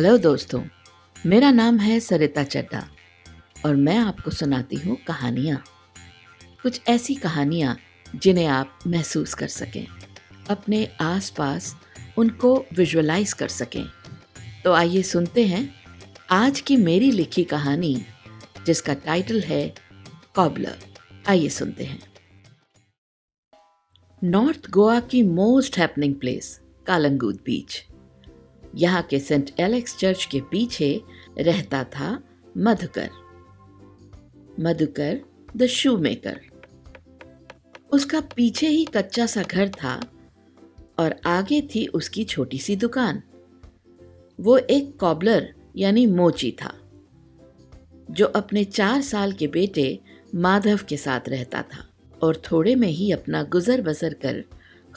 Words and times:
Hello 0.00 0.18
दोस्तों, 0.18 0.62
मेरा 1.26 1.50
नाम 1.50 1.78
है 1.78 1.98
सरिता 2.00 2.42
चड्डा 2.44 2.82
और 3.66 3.74
मैं 3.76 3.96
आपको 3.98 4.30
सुनाती 4.30 4.76
हूँ 4.76 4.96
कहानियाँ। 5.06 5.62
कुछ 6.62 6.80
ऐसी 6.88 7.14
कहानियाँ 7.14 7.76
जिन्हें 8.16 8.46
आप 8.46 8.78
महसूस 8.86 9.34
कर 9.34 9.48
सकें, 9.48 9.86
अपने 10.50 10.84
आसपास 11.00 11.74
उनको 12.18 12.54
विजुअलाइज 12.74 13.32
कर 13.32 13.48
सकें। 13.48 13.84
तो 14.64 14.72
आइए 14.72 15.02
सुनते 15.02 15.46
हैं 15.46 15.62
आज 16.30 16.60
की 16.60 16.76
मेरी 16.76 17.10
लिखी 17.10 17.44
कहानी, 17.44 17.94
जिसका 18.66 18.94
टाइटल 18.94 19.40
है 19.40 19.62
कॉबलर। 20.34 20.78
आइए 21.28 21.48
सुनते 21.48 21.84
हैं। 21.84 22.02
नॉर्थ 24.22 24.70
गोवा 24.70 24.98
की 25.00 25.22
most 25.22 25.78
happening 25.78 26.14
place 26.14 26.60
Calangute 26.86 27.42
beach. 27.44 27.82
यहाँ 28.74 29.02
के 29.02 29.18
सेंट 29.18 29.50
एलेक्स 29.60 29.96
चर्च 29.96 30.24
के 30.24 30.40
पीछे 30.40 31.02
रहता 31.38 31.84
था 31.84 32.22
Madhukar. 32.58 33.10
Madhukar, 34.60 35.20
the 35.56 35.66
shoe 35.66 35.96
maker 35.98 36.40
उसका 37.92 38.20
पीछे 38.20 38.68
ही 38.68 38.84
कच्चा 38.84 39.26
सा 39.26 39.42
घर 39.42 39.68
था 39.68 40.00
और 40.98 41.16
आगे 41.26 41.60
थी 41.60 41.86
उसकी 41.86 42.24
छोटी 42.24 42.58
सी 42.58 42.76
दुकान। 42.76 43.22
वो 44.40 44.56
एक 44.58 44.96
कॉबलर, 45.00 45.54
यानी 45.76 46.06
मोची 46.06 46.50
था, 46.50 46.72
जो 48.10 48.26
अपने 48.26 48.64
चार 48.64 49.00
साल 49.00 49.32
के 49.32 49.46
बेटे 49.46 50.00
माधव 50.34 50.80
के 50.88 50.96
साथ 50.96 51.28
रहता 51.28 51.62
था 51.62 51.88
और 52.22 52.36
थोड़े 52.36 52.74
में 52.74 52.88
ही 52.88 53.10
अपना 53.12 53.42
गुजर 53.42 53.82
बसर 53.82 54.14
कर 54.14 54.44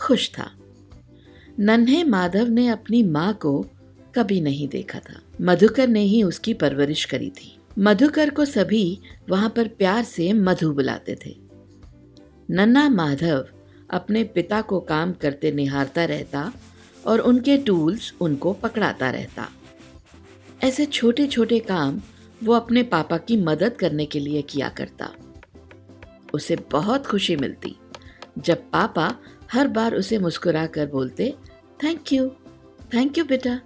खुश 0.02 0.30
था। 0.30 0.52
नन्हे 1.60 2.04
माधव 2.04 2.48
ने 2.48 2.68
अपनी 2.68 3.04
माँ 3.04 3.34
को 3.34 3.66
कभी 4.16 4.42
नहीं 4.42 4.68
देखा 4.68 5.00
था। 5.00 5.22
मधुकर 5.42 5.88
ने 5.88 6.02
ही 6.02 6.24
उसकी 6.24 6.54
परवरिश 6.54 7.06
करी 7.06 7.30
थी। 7.30 7.58
मधुकर 7.80 8.30
को 8.30 8.46
सभी 8.46 9.00
वहाँ 9.30 9.50
पर 9.50 9.68
प्यार 9.68 10.04
से 10.04 10.34
मधु 10.34 10.72
बुलाते 10.74 11.18
थे। 11.26 11.36
नन्ना 12.50 12.90
माधव 12.90 13.48
अपने 13.90 14.24
पिता 14.24 14.62
को 14.62 14.80
काम 14.80 15.14
करते 15.14 15.52
निहारता 15.52 16.06
रहता 16.06 16.54
और 17.06 17.20
उनके 17.20 17.58
टूल्स 17.58 18.14
उनको 18.22 18.54
पकड़ाता 18.54 19.10
रहता। 19.10 19.50
ऐसे 20.64 20.86
छोटे 20.86 21.28
छोटे 21.28 21.60
काम 21.60 22.02
वो 22.44 22.54
अपने 22.54 22.84
पापा 22.84 23.18
की 23.18 23.38
मदद 23.38 23.74
करने 23.74 24.06
के 24.06 24.20
लिए 24.20 24.42
किया 24.42 24.70
करता। 24.70 25.10
उसे 26.34 26.56
बहुत 26.56 27.06
खुशी 27.06 27.36
मिलती। 27.36 27.76
जब 28.40 28.58
पापा 28.58 29.16
हर 29.52 29.68
बार 29.68 29.96
उसे 29.96 30.18
मुस्कुरा 30.18 30.66
कर 30.66 30.86
बोलते 30.86 31.36
थैंक 31.84 32.14
यू 32.14 32.30
थैंक 32.94 33.18
यू 33.18 33.26
बेटा। 33.26 33.60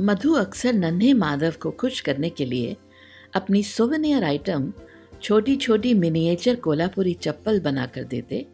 मधु 0.00 0.32
अक्सर 0.34 0.72
नन्हे 0.72 1.12
माधव 1.12 1.54
को 1.62 1.70
खुश 1.70 2.00
करने 2.00 2.30
के 2.30 2.44
लिए 2.44 2.76
अपनी 3.34 3.62
सोवेनियर 3.62 4.24
आइटम 4.24 4.72
छोटी 5.22 5.56
छोटी 5.56 5.94
मिनिएचर 5.94 6.54
कोलापुरी 6.54 7.14
चप्पल 7.14 7.60
बना 7.60 7.86
कर 7.86 8.04
देते 8.04 8.46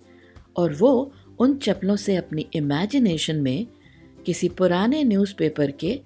और 0.56 0.74
वो 0.74 1.12
उन 1.38 1.56
चप्पलों 1.56 1.97
से 1.97 2.16
अपनी 2.16 2.47
इमेजिनेशन 2.55 3.36
में 3.36 3.66
किसी 4.27 4.48
पुराने 4.48 5.05
न्यूज़पेपर 5.05 5.70
के 5.70 6.00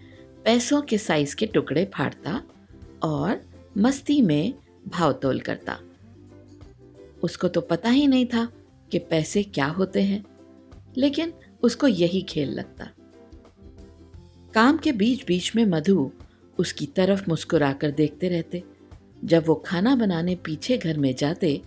पैसों 0.44 0.82
के 0.82 0.98
साइज़ 0.98 1.36
के 1.36 1.46
टुकड़े 1.46 1.84
फाड़ता 1.94 2.42
और 3.02 3.40
मस्ती 3.78 4.22
में 4.22 4.54
भावतोल 4.88 5.40
करता। 5.40 5.78
उसको 7.22 7.48
तो 7.48 7.60
पता 7.60 7.90
ही 7.90 8.06
नहीं 8.06 8.26
था 8.26 8.48
कि 8.92 8.98
पैसे 8.98 9.42
क्या 9.42 9.66
होते 9.66 10.02
हैं, 10.02 10.24
लेकिन 10.96 11.32
उसको 11.62 11.86
यही 11.86 12.22
खेल 12.22 12.50
लगता। 12.50 12.88
काम 14.54 14.76
के 14.76 14.92
बीच 14.92 15.24
बीच 15.26 15.54
में 15.56 15.64
मधु 15.66 16.10
उसकी 16.58 16.86
तरफ़ 16.86 17.22
मुस्कुराकर 17.28 17.90
देखते 17.90 18.28
रहते। 18.28 18.62
जब 19.24 19.44
वो 19.46 19.54
खाना 19.66 19.94
बनाने 19.96 20.34
पीछे 20.34 20.76
घर 20.78 20.98
में 20.98 21.14
जाते 21.14 21.60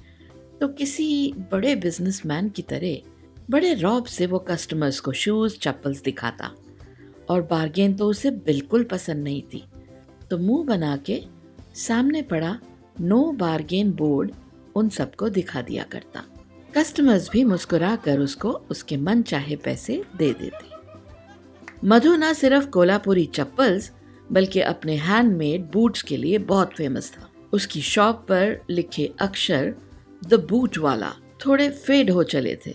तो 0.61 0.67
किसी 0.67 1.33
बड़े 1.51 1.75
बिजनेसमैन 1.75 2.49
की 2.49 2.61
तरह, 2.61 2.97
बड़े 3.49 3.73
रौब 3.73 4.05
से 4.05 4.25
वो 4.25 4.39
कस्टमर्स 4.39 4.99
को 4.99 5.11
शूज़ 5.13 5.57
चप्पल्स 5.57 6.01
दिखाता 6.01 6.51
और 7.29 7.41
बार्गेन 7.41 7.93
तो 7.93 8.07
उसे 8.07 8.31
बिल्कुल 8.31 8.83
पसंद 8.83 9.23
नहीं 9.23 9.41
थी। 9.43 9.63
तो 10.29 10.37
मुँह 10.37 10.65
बना 10.65 10.95
के 10.97 11.21
सामने 11.75 12.21
पड़ा 12.21 12.57
नो 13.01 13.21
बार्गेन 13.33 13.91
बोर्ड 13.91 14.31
उन 14.75 14.89
सबको 14.89 15.29
दिखा 15.29 15.61
दिया 15.61 15.83
करता। 15.83 16.23
कस्टमर्स 16.77 17.29
भी 17.29 17.43
मुस्कुरा 17.43 17.95
कर 17.95 18.19
उसको 18.19 18.49
उसके 18.71 18.97
मन 18.97 19.21
चाहे 19.23 19.55
पैसे 19.55 20.01
दे 20.17 20.31
देते। 20.33 20.76
मधु 21.85 22.15
न 22.15 22.33
सिर्फ़ 22.33 22.67
कोलापुरी 22.67 23.25
चप्पल्स, 23.25 23.91
बल्कि 24.31 24.59
अपने 24.59 24.95
हैंडमेड 24.95 25.71
बूट्स 25.71 26.01
के 26.01 26.17
लिए 26.17 26.37
बहुत 26.37 26.73
फ़ेमस 26.73 27.11
था। 27.11 27.31
उसकी 27.53 27.81
शॉप 27.81 28.15
पर 28.15 28.65
लिखे 28.69 29.13
अक्षर 29.21 29.75
द 30.27 30.33
बूट 30.33 30.77
वाला 30.77 31.13
थोड़े 31.45 31.69
फेड 31.69 32.11
हो 32.11 32.23
चले 32.23 32.57
थे। 32.67 32.73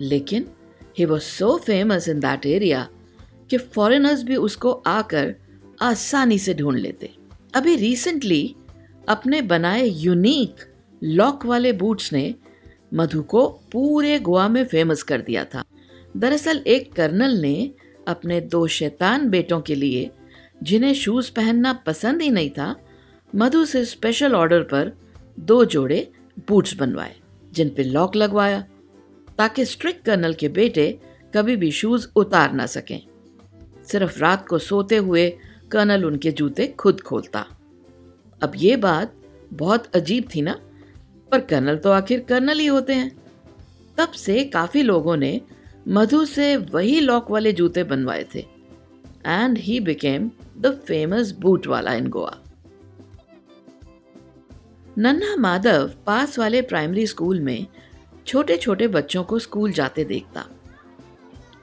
लेकिन 0.00 0.48
he 0.98 1.04
was 1.04 1.22
so 1.22 1.58
famous 1.58 2.08
in 2.08 2.20
that 2.20 2.46
area 2.46 2.88
कि 3.50 3.58
फॉरेनर्स 3.58 4.22
भी 4.22 4.36
उसको 4.36 4.70
आकर 4.72 5.34
आसानी 5.82 6.38
से 6.38 6.54
ढूंढ 6.54 6.76
लेते। 6.76 7.14
अभी 7.54 7.76
रिसेंटली 7.76 8.56
अपने 9.08 9.42
बनाए 9.42 9.84
यूनिक 9.84 10.74
लॉक 11.04 11.46
वाले 11.46 11.72
बूट्स 11.72 12.12
ने 12.12 12.34
मधु 12.94 13.22
को 13.22 13.48
पूरे 13.72 14.18
गोवा 14.18 14.48
में 14.48 14.64
फ़ेमस 14.64 15.02
कर 15.02 15.20
दिया 15.20 15.44
था। 15.44 15.64
दरअसल 16.16 16.64
एक 16.66 16.92
कर्नल 16.92 17.30
ने 17.30 17.70
अपने 18.08 18.40
दो 18.40 18.66
शैतान 18.66 19.28
बेटों 19.30 19.60
के 19.60 19.74
लिए, 19.74 20.10
जिन्हें 20.62 20.94
शूज़ 20.94 21.30
पहनना 21.32 21.72
पसंद 21.72 22.22
ही 22.22 22.30
नहीं 22.30 22.50
था, 22.50 22.76
मधु 23.34 23.64
से 23.64 23.84
स्पेशल 23.84 24.34
ऑर्डर 24.34 24.62
पर 24.62 24.92
दो 25.40 25.64
जोड़े 25.64 26.12
बूट्स 26.48 26.74
बनवाए, 26.74 27.14
जिन 27.52 27.68
पर 27.68 27.84
लॉक 27.84 28.16
लगवाया, 28.16 28.64
ताकि 29.38 29.64
स्ट्रिक्ट 29.64 30.04
कर्नल 30.04 30.34
के 30.34 30.48
बेटे 30.48 31.00
कभी 31.34 31.56
भी 31.56 31.70
शूज़ 31.70 32.08
उतार 32.16 32.52
ना 32.52 32.66
सकें। 32.66 33.00
सिर्फ़ 33.86 34.18
रात 34.18 34.46
को 34.48 34.58
सोते 34.58 34.96
हुए 34.96 35.38
कर्नल 35.70 36.04
उनके 36.04 36.30
जूते 36.30 36.66
खुद 36.66 37.00
खोलता। 37.00 37.46
अब 38.42 38.52
ये 38.56 38.76
बात 38.76 39.14
बहुत 39.52 39.96
अजीब 39.96 40.28
थी 40.34 40.42
ना, 40.42 40.60
पर 41.30 41.40
कर्नल 41.40 41.76
तो 41.76 41.90
आखिर 41.90 42.20
कर्नल 42.20 42.58
ही 42.58 42.66
होते 42.66 42.92
हैं। 42.92 43.16
तब 43.98 44.08
से 44.08 44.44
काफ़ी 44.44 44.82
लोगों 44.82 45.16
ने 45.16 45.40
मधु 45.86 46.24
से 46.24 46.56
वही 46.56 47.00
लॉक 47.00 47.30
वाले 47.30 47.52
जूते 47.52 47.82
बनवाए 47.84 48.24
थे। 48.34 48.40
And 49.26 49.58
he 49.58 49.78
became 49.80 50.30
the 50.58 50.72
famous 50.86 51.30
boot 51.40 51.66
वाला 51.66 51.92
इन 51.94 52.06
गोवा 52.06 52.36
नन्हा 54.98 55.36
माधव 55.36 55.90
पास 56.06 56.38
वाले 56.38 56.62
प्राइमरी 56.62 57.06
स्कूल 57.06 57.40
में 57.40 57.66
छोटे 58.26 58.56
छोटे 58.56 58.88
बच्चों 58.88 59.22
को 59.24 59.38
स्कूल 59.38 59.72
जाते 59.72 60.04
देखता 60.04 60.44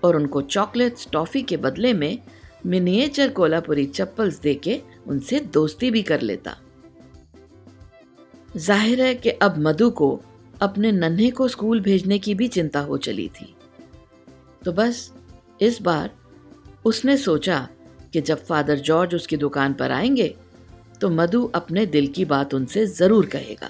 और 0.03 0.15
उनको 0.15 0.41
चॉकलेट्स 0.41 1.07
टॉफी 1.11 1.41
के 1.41 1.57
बदले 1.57 1.93
में 1.93 2.17
मिनिएचर 2.65 3.29
कोलापुरी 3.29 3.85
चप्पल्स 3.85 4.39
देके 4.39 4.79
उनसे 5.07 5.39
दोस्ती 5.53 5.89
भी 5.91 6.01
कर 6.03 6.21
लेता। 6.21 6.55
ज़ाहिर 8.57 9.01
है 9.01 9.13
कि 9.15 9.29
अब 9.29 9.57
मधु 9.57 9.89
को 9.91 10.09
अपने 10.61 10.91
नन्हे 10.91 11.29
को 11.31 11.47
स्कूल 11.47 11.81
भेजने 11.81 12.19
की 12.19 12.35
भी 12.35 12.47
चिंता 12.47 12.79
हो 12.79 12.97
चली 12.97 13.27
थी। 13.29 13.53
तो 14.65 14.71
बस, 14.71 15.11
इस 15.61 15.81
बार 15.81 16.09
उसने 16.85 17.17
सोचा 17.17 17.67
कि 18.13 18.21
जब 18.21 18.43
फादर 18.45 18.79
जॉर्ज 18.79 19.15
उसकी 19.15 19.37
दुकान 19.37 19.73
पर 19.73 19.91
आएँगे 19.91 20.35
तो 21.01 21.09
मधु 21.09 21.43
अपने 21.55 21.85
दिल 21.85 22.07
की 22.07 22.25
बात 22.25 22.53
उनसे 22.53 22.85
ज़रूर 22.87 23.25
कहेगा। 23.25 23.69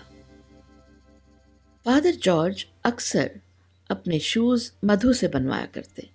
फादर 1.86 2.16
जॉर्ज 2.24 2.66
अक्सर 2.86 3.32
अपने 3.90 4.20
शूज़ 4.20 4.72
मधु 4.86 5.14
से 5.14 5.28
बनवाया 5.28 5.66
करते। 5.66 6.10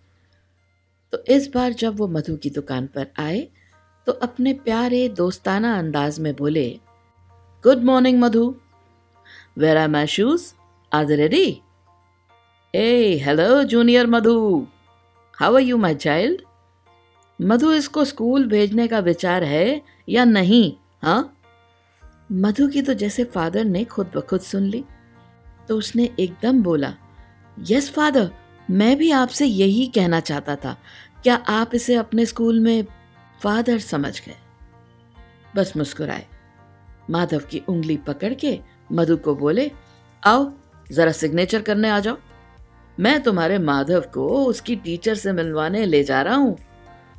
तो 1.13 1.19
इस 1.27 1.51
बार 1.55 1.73
जब 1.73 1.97
वो 1.97 2.09
मधु 2.09 2.37
की 2.37 2.51
दुकान 2.51 2.87
पर 2.87 3.07
आए 3.19 3.47
तो 4.07 4.13
अपने 4.13 4.53
प्यारे 4.55 5.09
दोस्ताना 5.09 5.79
अंदाज 5.79 6.19
में 6.21 6.35
बोले, 6.37 6.69
good 7.65 7.83
morning 7.85 8.21
Madhu. 8.21 8.55
Where 9.59 9.77
are 9.77 9.89
my 9.89 10.07
shoes? 10.07 10.53
Are 10.93 11.07
ready? 11.07 11.61
Eh 12.79 13.21
hello 13.23 13.63
junior 13.65 14.07
Madhu 14.07 14.33
how 15.39 15.55
are 15.57 15.63
you 15.63 15.77
my 15.77 15.95
child 15.95 16.43
Madhu 17.39 17.73
इसको 17.73 18.05
स्कूल 18.05 18.47
भेजने 18.49 18.87
का 18.89 18.99
विचार 18.99 19.45
है 19.45 19.81
या 20.09 20.25
नहीं 20.25 20.73
हाँ 21.03 21.19
मधु 22.35 22.69
की 22.69 22.83
तो 22.83 22.95
जैसे 22.95 23.25
फादर 23.35 23.65
ने 23.65 23.83
खुद 23.85 24.11
ब 24.17 24.21
खुद 24.21 24.41
सुन 24.41 24.65
ली 24.65 24.85
तो 25.69 25.77
उसने 25.77 26.09
एकदम 26.19 26.63
बोला 26.63 26.93
यस 27.57 27.91
फादर 27.91 28.31
मैं 28.73 28.97
भी 28.99 29.11
आपसे 29.13 29.47
यही 29.47 29.87
कहना 29.95 30.21
चाहता 30.21 30.57
था 30.57 30.77
क्या 31.23 31.37
आप 31.49 31.75
इसे 31.75 31.95
अपने 31.95 32.27
स्कूल 32.27 32.61
में 32.61 32.87
फादर 33.41 33.79
समझ 33.79 34.21
गए 34.21 34.37
बस 35.57 35.73
मुस्कुराए 35.77 36.27
माधव 37.11 37.43
की 37.51 37.63
उंगली 37.69 37.97
पकड़ 38.07 38.33
के 38.37 38.59
मधु 38.93 39.17
को 39.17 39.35
बोले 39.35 39.71
आओ 40.23 40.51
जरा 40.91 41.13
सिग्नेचर 41.15 41.63
करने 41.63 41.91
आ 41.91 42.01
जाओ 42.01 42.17
मैं 43.01 43.23
तुम्हारे 43.23 43.59
माधव 43.59 44.01
को 44.01 44.47
उसकी 44.47 44.77
टीचर 44.77 45.15
से 45.15 45.33
मिलवाने 45.33 45.87
ले 45.87 46.05
जा 46.05 46.23
रहा 46.23 46.35
हूँ। 46.35 46.59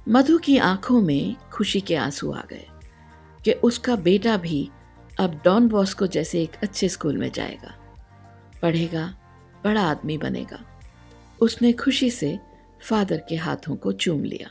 मधु 0.10 0.38
की 0.38 0.58
आँखों 0.58 1.02
में 1.02 1.36
खुशी 1.52 1.81
के 1.81 1.96
आँसू 1.96 2.31
आ 2.31 2.42
गए 2.50 2.66
कि 3.46 3.52
उसका 3.52 3.96
बेटा 3.96 4.38
भी 4.38 4.70
अब 5.20 5.42
डॉन 5.46 5.68
बॉस्को 5.68 6.08
जैसे 6.08 6.44
एक 6.44 6.52
अच्छे 6.64 6.90
स्कूल 6.90 7.18
में 7.18 7.31
जाएगा। 7.31 7.76
पढ़ेगा, 8.62 9.18
बड़ा 9.64 9.81
आदमी 9.81 10.18
बनेगा। 10.18 10.60
उसने 11.42 11.74
खुशी 11.74 12.10
से 12.10 12.40
फादर 12.82 13.22
के 13.30 13.36
हाथों 13.36 13.75
को 13.75 13.92
चूम 13.92 14.24
लिया। 14.24 14.50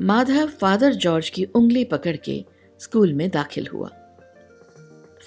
माधव 0.00 0.46
फादर 0.46 0.92
जॉर्ज 0.92 1.28
की 1.28 1.44
उंगली 1.44 1.84
पकड़ 1.84 2.16
के 2.16 2.44
स्कूल 2.80 3.12
में 3.12 3.30
दाखिल 3.30 3.66
हुआ। 3.66 3.88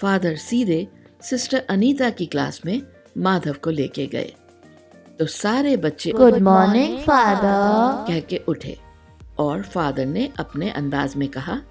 फादर 0.01 0.36
सीधे 0.36 0.88
सिस्टर 1.21 1.66
अनीता 1.69 2.10
की 2.10 2.25
क्लास 2.25 2.62
में 2.66 2.81
माधव 3.18 3.54
को 3.54 3.69
लेके 3.69 4.07
गए। 4.07 4.33
तो 5.19 5.25
सारे 5.25 5.77
बच्चे 5.77 6.12
गुड 6.12 6.35
मॉर्निंग 6.35 7.00
फादर 7.00 8.06
कह 8.07 8.19
के 8.19 8.38
उठे 8.47 8.79
और 9.39 9.62
फादर 9.63 10.06
ने 10.06 10.33
अपने 10.39 10.69
अंदाज 10.69 11.15
में 11.15 11.29
कहा 11.29 11.62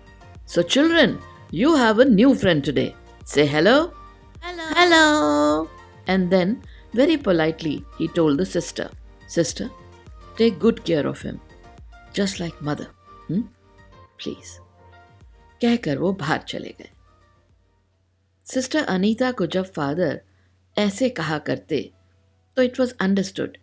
so 0.47 0.63
children 0.63 1.19
you 1.55 1.77
have 1.77 2.03
a 2.03 2.05
new 2.05 2.35
friend 2.35 2.65
today 2.65 2.95
से 3.27 3.45
hello 3.45 3.81
hello 4.47 5.69
and 6.09 6.31
then 6.31 6.63
very 6.95 7.17
politely 7.17 7.83
he 8.01 8.09
told 8.09 8.41
the 8.41 8.45
sister 8.45 8.91
sister 9.29 9.71
take 10.39 10.59
good 10.59 10.81
care 10.81 11.07
of 11.07 11.27
him 11.27 11.39
just 12.17 12.41
like 12.41 12.55
mother 12.63 12.87
please 14.19 14.59
कहकर 15.63 15.99
वो 15.99 16.13
बाहर 16.13 16.39
चले 16.39 16.75
गए। 16.79 16.91
सिस्टर 18.45 18.85
अनीता 18.85 19.33
को 19.33 19.47
जब 19.47 19.73
फादर 19.73 20.21
ऐसे 20.79 21.09
कहा 21.09 21.39
करते 21.39 21.91
तो 22.57 22.63
इट 22.63 22.81
वॉज़ 22.81 22.95
अंडरस्टूड 23.01 23.57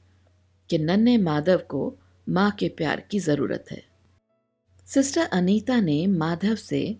कि 0.70 0.78
नन्हे 0.78 1.18
माधव 1.18 1.58
को 1.58 1.98
माँ 2.30 2.52
के 2.52 2.70
प्यार 2.70 3.00
की 3.02 3.20
ज़रूरत 3.20 3.66
है। 3.72 3.84
सिस्टर 4.88 5.22
अनीता 5.22 5.80
ने 5.80 6.08
माधव 6.08 6.56
से 6.56 6.98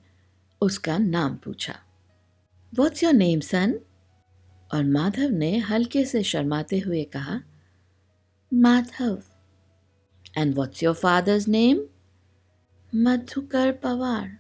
उसका 0.62 0.98
नाम 0.98 1.36
पूछा। 1.36 1.76
वॉट्स 2.74 3.04
योर 3.04 3.14
नेम 3.14 3.40
सन 3.40 3.80
और 4.74 4.84
माधव 4.84 5.30
ने 5.30 5.58
हल्के 5.58 6.06
से 6.06 6.24
शर्माते 6.24 6.80
हुए 6.80 7.04
कहा, 7.04 7.42
Madhav. 8.54 9.22
And 10.38 10.56
what's 10.56 10.84
your 10.84 10.96
father's 10.96 11.48
name 11.48 11.82
Madhukar 12.96 13.72
Pawar. 13.72 14.38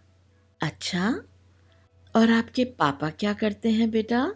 अच्छा? 0.61 1.23
और 2.15 2.31
आपके 2.31 2.65
पापा 2.65 3.09
क्या 3.09 3.33
करते 3.33 3.69
हैं 3.69 3.89
बेटा? 3.91 4.35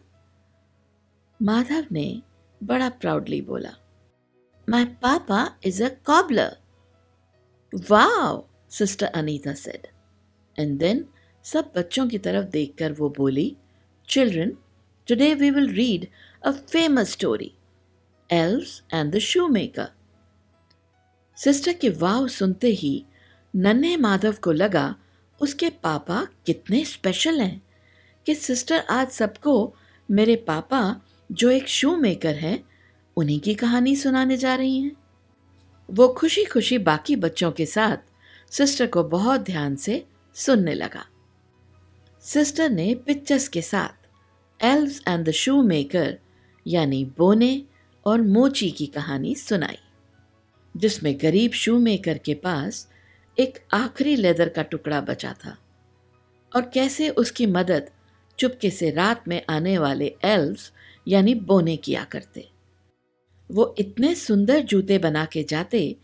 माधव 1.42 1.86
ने 1.92 2.22
बड़ा 2.66 2.90
प्राउडली 2.90 3.42
बोला 3.42 3.74
my 4.70 4.86
papa 4.86 5.58
is 5.64 5.84
a 5.84 5.90
cobbler 5.90 6.58
wow 7.90 8.48
sister 8.70 9.06
Anita 9.06 9.54
said 9.54 9.88
and 10.60 10.80
then 10.80 11.06
सब 11.44 11.74
बच्चों 11.76 12.08
की 12.08 12.18
तरफ़ 12.18 12.46
देखकर 12.46 12.92
वो 12.92 13.10
बोली 13.10 13.58
children 14.10 14.58
today 15.08 15.34
we 15.34 15.50
will 15.50 15.70
read 15.70 16.08
a 16.46 16.52
famous 16.52 17.12
story 17.12 17.54
elves 18.32 18.84
and 18.94 19.16
the 19.16 19.20
shoe 19.20 19.48
maker 19.48 19.88
sister 21.38 21.74
के 21.74 21.90
वाव 21.90 22.28
सुनते 22.28 22.68
ही 22.68 23.06
नन्हे 23.56 23.98
माधव 23.98 24.36
को 24.44 24.52
लगा, 24.52 24.96
उसके 25.42 25.70
पापा 25.70 26.28
कितने 26.46 26.86
स्पेशल 26.86 27.42
हैं, 27.42 27.62
कि 28.26 28.36
सिस्टर 28.36 28.80
आज 28.80 29.10
सबको 29.10 29.76
मेरे 30.12 30.36
पापा 30.36 31.02
जो 31.32 31.50
एक 31.50 31.68
शू 31.68 31.96
मेकर 31.96 32.36
हैं, 32.36 32.64
उन्हीं 33.18 33.40
की 33.40 33.56
कहानी 33.56 33.96
सुनाने 33.96 34.38
जा 34.38 34.56
रही 34.56 34.80
हैं। 34.80 34.92
वो 35.90 36.08
खुशी 36.08 36.44
खुशी 36.46 36.78
बाकी 36.78 37.16
बच्चों 37.16 37.52
के 37.52 37.66
साथ 37.66 37.98
सिस्टर 38.52 38.88
को 38.88 39.04
बहुत 39.04 39.42
ध्यान 39.42 39.76
से 39.76 40.06
सुनने 40.36 40.74
लगा। 40.74 41.06
सिस्टर 42.22 42.70
ने 42.70 42.96
पिक्चर्स 42.96 43.48
के 43.48 43.62
साथ 43.62 44.08
elves 44.64 45.02
and 45.08 45.26
the 45.26 45.32
shoe 45.32 45.62
maker 45.62 46.18
यानी 46.68 47.06
बोने 47.18 47.64
और 48.06 48.22
मोची 48.22 48.72
की 48.72 48.86
कहानी 48.86 49.36
सुनाई, 49.36 49.78
जिसमें 50.78 51.18
गरीब 51.22 51.52
शू 51.52 51.80
मेकर 51.80 52.18
के 52.18 52.34
पास 52.34 52.88
एक 53.40 53.60
आखिरी 53.74 54.16
लेदर 54.16 54.50
का 54.50 54.62
टुकड़ा 54.62 55.02
बचा 55.02 55.36
था। 55.46 55.58
और 56.56 56.72
कैसे 56.74 57.10
उसकी 57.10 57.46
मदद 57.46 57.90
चुपके 58.40 58.70
से 58.70 58.92
रात 58.92 59.28
में 59.28 59.42
आने 59.50 59.78
वाले 59.78 60.16
एल्व्स 60.24 60.72
यानी 61.08 61.36
बोने 61.36 61.78
किया 61.78 62.04
करते। 62.04 62.50
वो 63.52 63.76
इतने 63.78 64.16
सुंदर 64.16 64.60
जूते 64.60 64.98
बना 64.98 65.26
के 65.26 65.44
जाते 65.44 65.98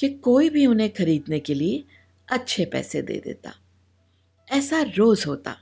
कि 0.00 0.08
कोई 0.08 0.50
भी 0.50 0.66
उन्हें 0.66 0.92
खरीदने 0.92 1.40
के 1.40 1.54
लिए 1.54 1.84
अच्छे 2.32 2.64
पैसे 2.64 3.02
दे 3.02 3.20
देता। 3.24 3.54
ऐसा 4.50 4.82
रोज 4.82 5.24
होता। 5.26 5.56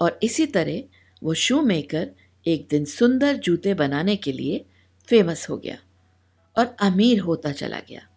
और 0.00 0.18
इसी 0.22 0.46
तरह 0.46 0.82
वो 1.22 1.34
शू 1.34 1.62
मेकर 1.62 2.10
एक 2.46 2.66
दिन 2.70 2.84
सुंदर 2.84 3.36
जूते 3.36 3.74
बनाने 3.74 4.16
के 4.16 4.32
लिए 4.32 4.64
फ़ेमस 5.06 5.50
हो 5.50 5.56
गया 5.56 5.78
और 6.58 6.76
अमीर 6.80 7.20
होता 7.20 7.52
चला 7.52 7.80
गया। 7.80 8.08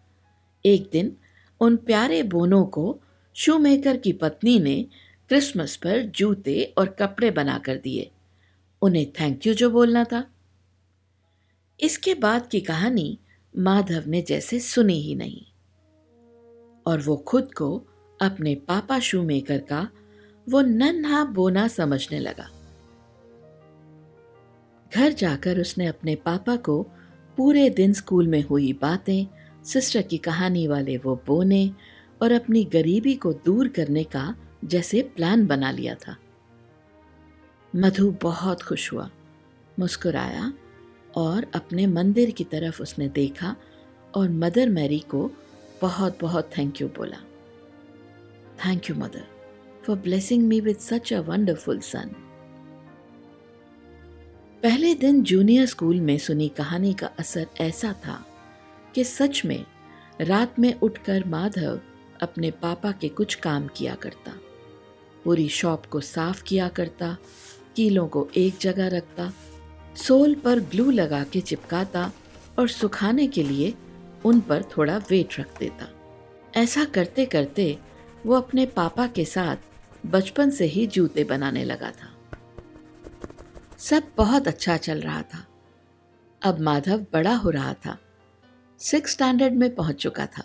एक 0.66 0.88
दिन 0.92 1.16
उन 1.60 1.76
प्यारे 1.76 2.22
बोनों 2.22 2.64
को 2.64 3.00
शू 3.34 3.58
मेकर 3.58 3.96
की 3.96 4.12
पत्नी 4.12 4.58
ने 4.58 4.86
क्रिसमस 5.28 5.76
पर 5.76 6.02
जूते 6.02 6.74
और 6.78 6.88
कपड़े 6.88 7.30
बनाकर 7.30 7.76
दिए। 7.76 8.10
उन्हें 8.82 9.12
थैंक 9.12 9.46
यू 9.46 9.54
जो 9.54 9.70
बोलना 9.70 10.04
था। 10.04 10.30
इसके 11.80 12.14
बाद 12.14 12.46
की 12.46 12.60
कहानी 12.60 13.18
माधव 13.58 14.04
ने 14.06 14.22
जैसे 14.22 14.60
सुनी 14.60 15.00
ही 15.02 15.14
नहीं। 15.14 15.46
और 16.86 17.00
वो 17.00 17.16
खुद 17.16 17.54
को 17.54 17.86
अपने 18.22 18.54
पापा 18.54 18.98
शू 18.98 19.22
मेकर 19.22 19.58
का 19.58 19.90
वो 20.48 20.60
नन्हा 20.60 21.24
बोना 21.24 21.68
समझने 21.68 22.18
लगा। 22.18 22.50
घर 24.94 25.12
जाकर 25.12 25.60
उसने 25.60 25.86
अपने 25.86 26.14
पापा 26.14 26.56
को 26.56 26.82
पूरे 27.36 27.70
दिन 27.70 27.92
स्कूल 27.92 28.28
में 28.28 28.42
हुई 28.42 28.72
बातें 28.72 29.26
सिस्टर 29.64 30.02
की 30.02 30.18
कहानी 30.18 30.66
वाले 30.66 30.96
वो 30.96 31.22
बोने 31.26 31.72
और 32.22 32.32
अपनी 32.32 32.64
गरीबी 32.64 33.14
को 33.14 33.32
दूर 33.32 33.68
करने 33.68 34.04
का 34.04 34.36
जैसे 34.64 35.02
प्लान 35.02 35.46
बना 35.46 35.70
लिया 35.70 35.94
था। 35.94 36.16
मधु 37.76 38.10
बहुत 38.22 38.62
खुश 38.62 38.92
हुआ। 38.92 39.10
मुस्कुराया 39.78 40.52
और 41.16 41.46
अपने 41.54 41.86
मंदिर 41.86 42.30
की 42.30 42.44
तरफ़ 42.44 42.82
उसने 42.82 43.08
देखा 43.08 43.56
और 44.14 44.28
मदर 44.28 44.68
मैरी 44.68 44.98
को 44.98 45.30
बहुत 45.80 46.18
बहुत 46.20 46.50
थैंक 46.58 46.80
यू 46.80 46.88
बोला। 46.88 47.16
Thank 48.66 48.90
you 48.90 48.96
mother 48.96 49.26
for 49.86 49.96
blessing 49.96 50.46
me 50.46 50.60
with 50.60 50.76
such 50.76 51.12
a 51.12 51.20
wonderful 51.20 51.80
son 51.80 52.10
पहले 54.62 54.94
दिन 54.94 55.22
जूनियर 55.22 55.66
स्कूल 55.66 56.00
में 56.00 56.18
सुनी 56.18 56.48
कहानी 56.48 56.92
का 56.94 57.06
असर 57.18 57.46
ऐसा 57.60 57.92
था 57.92 58.24
कि 58.94 59.04
सच 59.04 59.42
में 59.44 59.64
रात 60.20 60.58
में 60.58 60.80
उठकर 60.80 61.24
माधव 61.26 61.80
अपने 62.20 62.50
पापा 62.50 62.92
के 62.92 63.08
कुछ 63.08 63.34
काम 63.34 63.66
किया 63.66 63.94
करता। 63.94 64.32
पूरी 65.24 65.48
शॉप 65.48 65.86
को 65.86 66.00
साफ़ 66.00 66.42
किया 66.42 66.68
करता 66.68 67.16
कीलों 67.80 68.08
को 68.08 68.28
एक 68.36 68.54
जगह 68.60 68.88
रखता, 68.88 69.32
सोल 69.96 70.34
पर 70.34 70.60
ग्लू 70.60 70.90
लगा 70.90 71.24
के 71.24 71.40
चिपकाता 71.40 72.12
और 72.58 72.68
सुखाने 72.68 73.26
के 73.26 73.42
लिए 73.42 73.74
उन 74.24 74.40
पर 74.40 74.62
थोड़ा 74.62 74.98
वेट 74.98 75.40
रख 75.40 75.58
देता। 75.58 75.88
ऐसा 76.60 76.84
करते 76.84 77.26
करते 77.26 77.78
वो 78.26 78.34
अपने 78.34 78.66
पापा 78.66 79.06
के 79.06 79.24
साथ 79.24 79.56
बचपन 80.06 80.50
से 80.50 80.64
ही 80.64 80.86
जूते 80.86 81.24
बनाने 81.24 81.64
लगा 81.64 81.90
था। 81.90 82.38
सब 83.78 84.02
बहुत 84.16 84.48
अच्छा 84.48 84.76
चल 84.76 85.00
रहा 85.00 85.22
था। 85.22 85.46
अब 86.42 86.60
माधव 86.60 87.06
बड़ा 87.12 87.34
हो 87.34 87.50
रहा 87.50 87.74
था। 87.74 87.98
सिक्स 88.78 89.10
स्टैंडर्ड 89.10 89.54
में 89.54 89.74
पहुँच 89.74 89.96
चुका 89.96 90.26
था। 90.26 90.44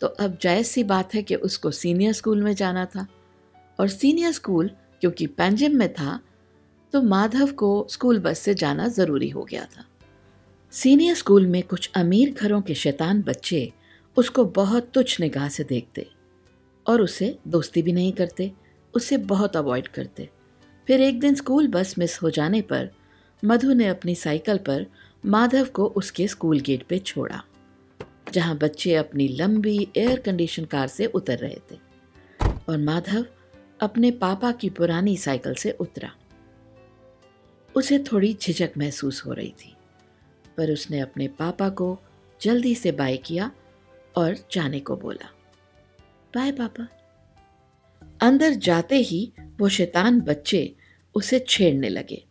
तो 0.00 0.06
अब 0.06 0.38
जायज़ 0.42 0.66
सी 0.66 0.84
बात 0.84 1.14
है 1.14 1.22
कि 1.22 1.34
उसको 1.34 1.70
सीनियर 1.70 2.12
स्कूल 2.12 2.42
में 2.42 2.54
जाना 2.54 2.84
था। 2.84 3.06
और 3.80 3.88
सीनियर 3.88 4.32
स्कूल, 4.32 4.70
क्योंकि 5.00 5.26
पैंजिम 5.26 5.76
में 5.76 5.94
था 5.94 6.20
तो 6.92 7.02
माधव 7.02 7.50
को 7.52 7.86
स्कूल 7.90 8.18
बस 8.20 8.38
से 8.38 8.54
जाना 8.54 8.88
ज़रूरी 8.88 9.28
हो 9.28 9.44
गया 9.44 9.64
था। 9.66 9.84
सीनियर 10.72 11.14
स्कूल 11.14 11.46
में 11.46 11.62
कुछ 11.62 11.90
अमीर 11.96 12.32
घरों 12.32 12.60
के 12.62 12.74
शैतान 12.74 13.22
बच्चे 13.22 13.70
उसको 14.16 14.44
बहुत 14.44 14.90
तुच्छ 14.94 15.20
निगाह 15.20 15.48
से 15.48 15.64
देखते 15.64 16.06
और 16.86 17.02
उसे 17.02 17.36
दोस्ती 17.48 17.82
भी 17.82 17.92
नहीं 17.92 18.12
करते, 18.12 18.52
उसे 18.94 19.16
बहुत 19.16 19.56
अवॉइड 19.56 19.88
करते। 19.88 20.28
फिर 20.88 21.00
एक 21.00 21.20
दिन 21.20 21.34
स्कूल 21.34 21.68
बस 21.68 21.94
मिस 21.98 22.20
हो 22.22 22.30
जाने 22.30 22.60
पर 22.62 22.90
मधु 23.42 23.72
ने 23.72 23.86
अपनी 23.88 24.14
साइकिल 24.14 24.58
पर 24.58 24.86
माधव 25.24 25.66
को 25.66 25.86
उसके 25.86 26.28
स्कूल 26.28 26.60
गेट 26.60 26.82
पे 26.82 26.98
छोड़ा, 26.98 27.42
जहाँ 28.32 28.56
बच्चे 28.58 28.94
अपनी 28.94 29.28
लंबी 29.30 29.78
एयर 29.96 30.18
कंडीशन 30.18 30.64
कार 30.64 30.88
से 30.88 31.06
उतर 31.06 31.38
रहे 31.38 31.58
थे 31.70 31.78
और 32.68 32.78
माधव 32.78 33.24
अपने 33.80 34.10
पापा 34.10 34.52
की 34.52 34.70
पुरानी 34.70 35.16
साइकिल 35.16 35.54
से 35.54 35.70
उतरा। 35.70 36.10
उसे 37.76 37.98
थोड़ी 37.98 38.38
झिझक 38.42 38.70
महसूस 38.78 39.22
हो 39.26 39.32
रही 39.32 39.54
थी 39.64 39.76
पर 40.56 40.72
उसने 40.72 41.00
अपने 41.00 41.28
पापा 41.28 41.68
को 41.68 41.98
जल्दी 42.42 42.74
से 42.74 42.92
बाय 42.92 43.16
किया 43.16 43.50
और 44.16 44.36
जाने 44.52 44.80
को 44.80 44.96
बोला 44.96 45.30
बाय 46.34 46.52
पापा। 46.52 46.88
अंदर 48.20 48.50
जाते 48.50 48.96
ही 48.96 49.32
वो 49.60 49.68
शैतान 49.68 50.20
बच्चे 50.20 50.76
उसे 51.14 51.38
छेड़ने 51.48 51.88
लगे। 51.88 52.24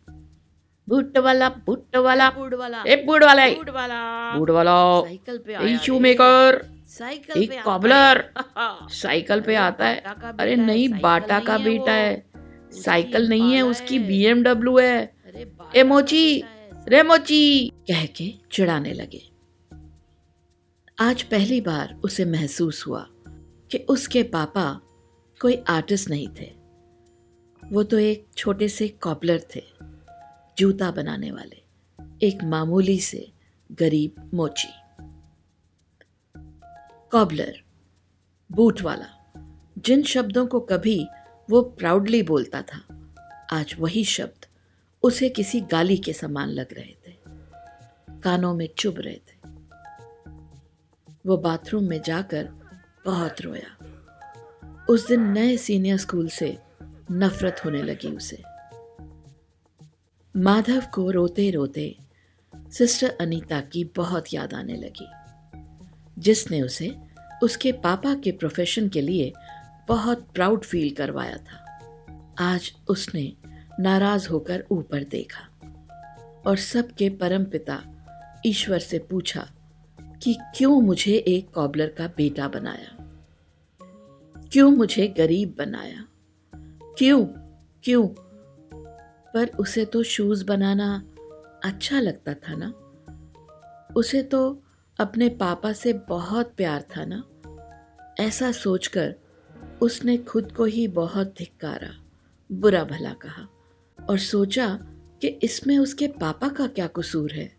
बूट 0.88 1.18
वाला 1.18 1.48
बूट 1.48 1.96
वाला 1.96 2.30
बूढ़ 2.30 2.54
वाला 2.54 2.84
ए 2.86 3.04
बूट 3.06 3.22
वाला 3.22 3.48
बूढ़ 3.48 3.70
वाला 3.70 4.34
बूट 4.38 4.50
वाला 4.50 5.00
साइकिल 5.00 5.38
पे 5.38 5.54
आया 5.54 5.78
शू 5.78 5.98
मेकर 5.98 6.68
साइकिल 6.88 7.42
एक 7.42 7.62
कॉबलर। 7.62 8.30
साइकिल 8.90 9.40
पे 9.40 9.54
आता 9.54 9.86
है। 9.86 10.00
अरे 10.38 10.56
नहीं 10.56 10.88
बाटा 10.88 11.40
का 11.40 11.58
बेटा 11.58 11.92
है 11.92 12.26
साइकिल 12.72 13.28
नहीं 13.28 13.54
है 13.54 13.62
उसकी। 13.62 13.98
बीएमडब्ल्यू 13.98 14.78
है। 14.78 15.15
अरे 15.66 15.82
बाटा 15.82 15.82
ए 15.82 15.82
का 15.82 15.94
मोची 15.94 16.42
रे 16.88 17.02
मोची 17.02 17.68
कह 17.68 18.06
के 18.06 18.34
चिढ़ाने 18.52 18.92
लगे। 18.92 19.30
आज 20.98 21.22
पहली 21.22 21.60
बार 21.60 22.00
उसे 22.04 22.24
महसूस 22.24 22.86
हुआ 22.86 23.06
कि 23.70 23.78
उसके 23.78 24.22
पापा 24.22 24.80
कोई 25.40 25.64
आर्टिस्ट 25.68 26.10
नहीं 26.10 26.28
थे। 26.40 26.52
वो 27.72 27.82
तो 27.82 27.98
एक 27.98 28.26
छोटे 28.36 28.68
से 28.68 28.88
कॉपलर 28.88 29.42
थे, 29.56 29.62
जूता 30.58 30.90
बनाने 30.90 31.30
वाले, 31.30 31.62
एक 32.26 32.44
मामूली 32.44 33.00
से 33.00 33.32
गरीब 33.72 34.30
मोची। 34.34 34.68
कॉबलर 37.10 37.60
बूट 38.52 38.82
वाला, 38.82 39.32
जिन 39.78 40.02
शब्दों 40.02 40.46
को 40.46 40.60
कभी 40.60 41.06
वो 41.50 41.62
प्राउडली 41.62 42.22
बोलता 42.22 42.62
था, 42.62 43.08
आज 43.52 43.76
वही 43.78 44.04
शब्द 44.04 44.35
उसे 45.02 45.28
किसी 45.28 45.60
गाली 45.60 45.96
के 45.96 46.12
समान 46.12 46.48
लग 46.48 46.66
रहे 46.72 46.96
थे। 47.06 47.16
कानों 48.20 48.54
में 48.54 48.68
चुभ 48.78 48.94
रहे 48.98 49.14
थे। 49.14 49.48
वो 51.26 51.36
बाथरूम 51.36 51.84
में 51.84 52.02
जाकर 52.02 52.48
बहुत 53.04 53.42
रोया। 53.42 53.76
उस 54.90 55.08
दिन 55.08 55.20
नए 55.22 55.56
सीनियर 55.56 55.96
स्कूल 55.96 56.28
से 56.28 56.58
नफरत 57.12 57.56
होने 57.64 57.82
लगी 57.82 58.08
उसे। 58.08 58.42
माधव 60.36 60.82
को 60.94 61.10
रोते 61.10 61.50
रोते 61.50 61.96
सिस्टर 62.56 63.16
अनीता 63.20 63.60
की 63.60 63.84
बहुत 63.84 64.34
याद 64.34 64.54
आने 64.54 64.76
लगी, 64.76 65.06
जिसने 66.18 66.62
उसे 66.62 66.96
उसके 67.42 67.72
पापा 67.72 68.14
के 68.14 68.32
प्रोफेशन 68.32 68.88
के 68.88 69.00
लिए 69.00 69.32
बहुत 69.88 70.28
प्राउड 70.34 70.64
फील 70.64 70.94
करवाया 70.94 71.36
था। 71.36 71.62
आज 72.38 72.72
उसने 72.88 73.32
नाराज़ 73.80 74.28
होकर 74.28 74.64
ऊपर 74.70 75.04
देखा 75.04 75.48
और 76.46 76.56
सबके 76.56 77.10
परम 77.10 77.44
पिता 77.44 77.82
ईश्वर 78.46 78.78
से 78.78 78.98
पूछा 78.98 79.50
कि 80.22 80.38
क्यों 80.56 80.80
मुझे 80.80 81.12
एक 81.12 81.50
कॉबलर 81.50 81.88
का 81.88 82.06
बेटा 82.06 82.48
बनाया? 82.48 82.96
क्यों 84.52 84.70
मुझे 84.70 85.08
गरीब 85.08 85.54
बनाया? 85.58 86.04
क्यों? 86.98 87.26
क्यों? 87.84 88.08
पर 89.34 89.46
उसे 89.46 89.84
तो 89.84 90.02
शूज़ 90.02 90.44
बनाना 90.44 91.04
अच्छा 91.64 92.00
लगता 92.00 92.34
था 92.34 92.54
ना? 92.54 92.74
उसे 93.96 94.22
तो 94.22 94.62
अपने 95.00 95.28
पापा 95.28 95.72
से 95.72 95.92
बहुत 95.92 96.54
प्यार 96.56 96.82
था 96.82 97.04
ना? 97.04 97.24
ऐसा 98.20 98.52
सोचकर 98.52 99.14
उसने 99.82 100.16
खुद 100.16 100.52
को 100.52 100.64
ही 100.64 100.88
बहुत 100.88 101.34
धिक्कारा, 101.38 102.04
बुरा 102.52 102.84
भला 102.84 103.12
कहा। 103.12 103.48
और 104.08 104.18
सोचा 104.18 104.78
कि 105.20 105.28
इसमें 105.28 105.78
उसके 105.78 106.08
पापा 106.08 106.48
का 106.48 106.66
क्या 106.66 106.86
कसूर 106.86 107.32
है। 107.32 107.56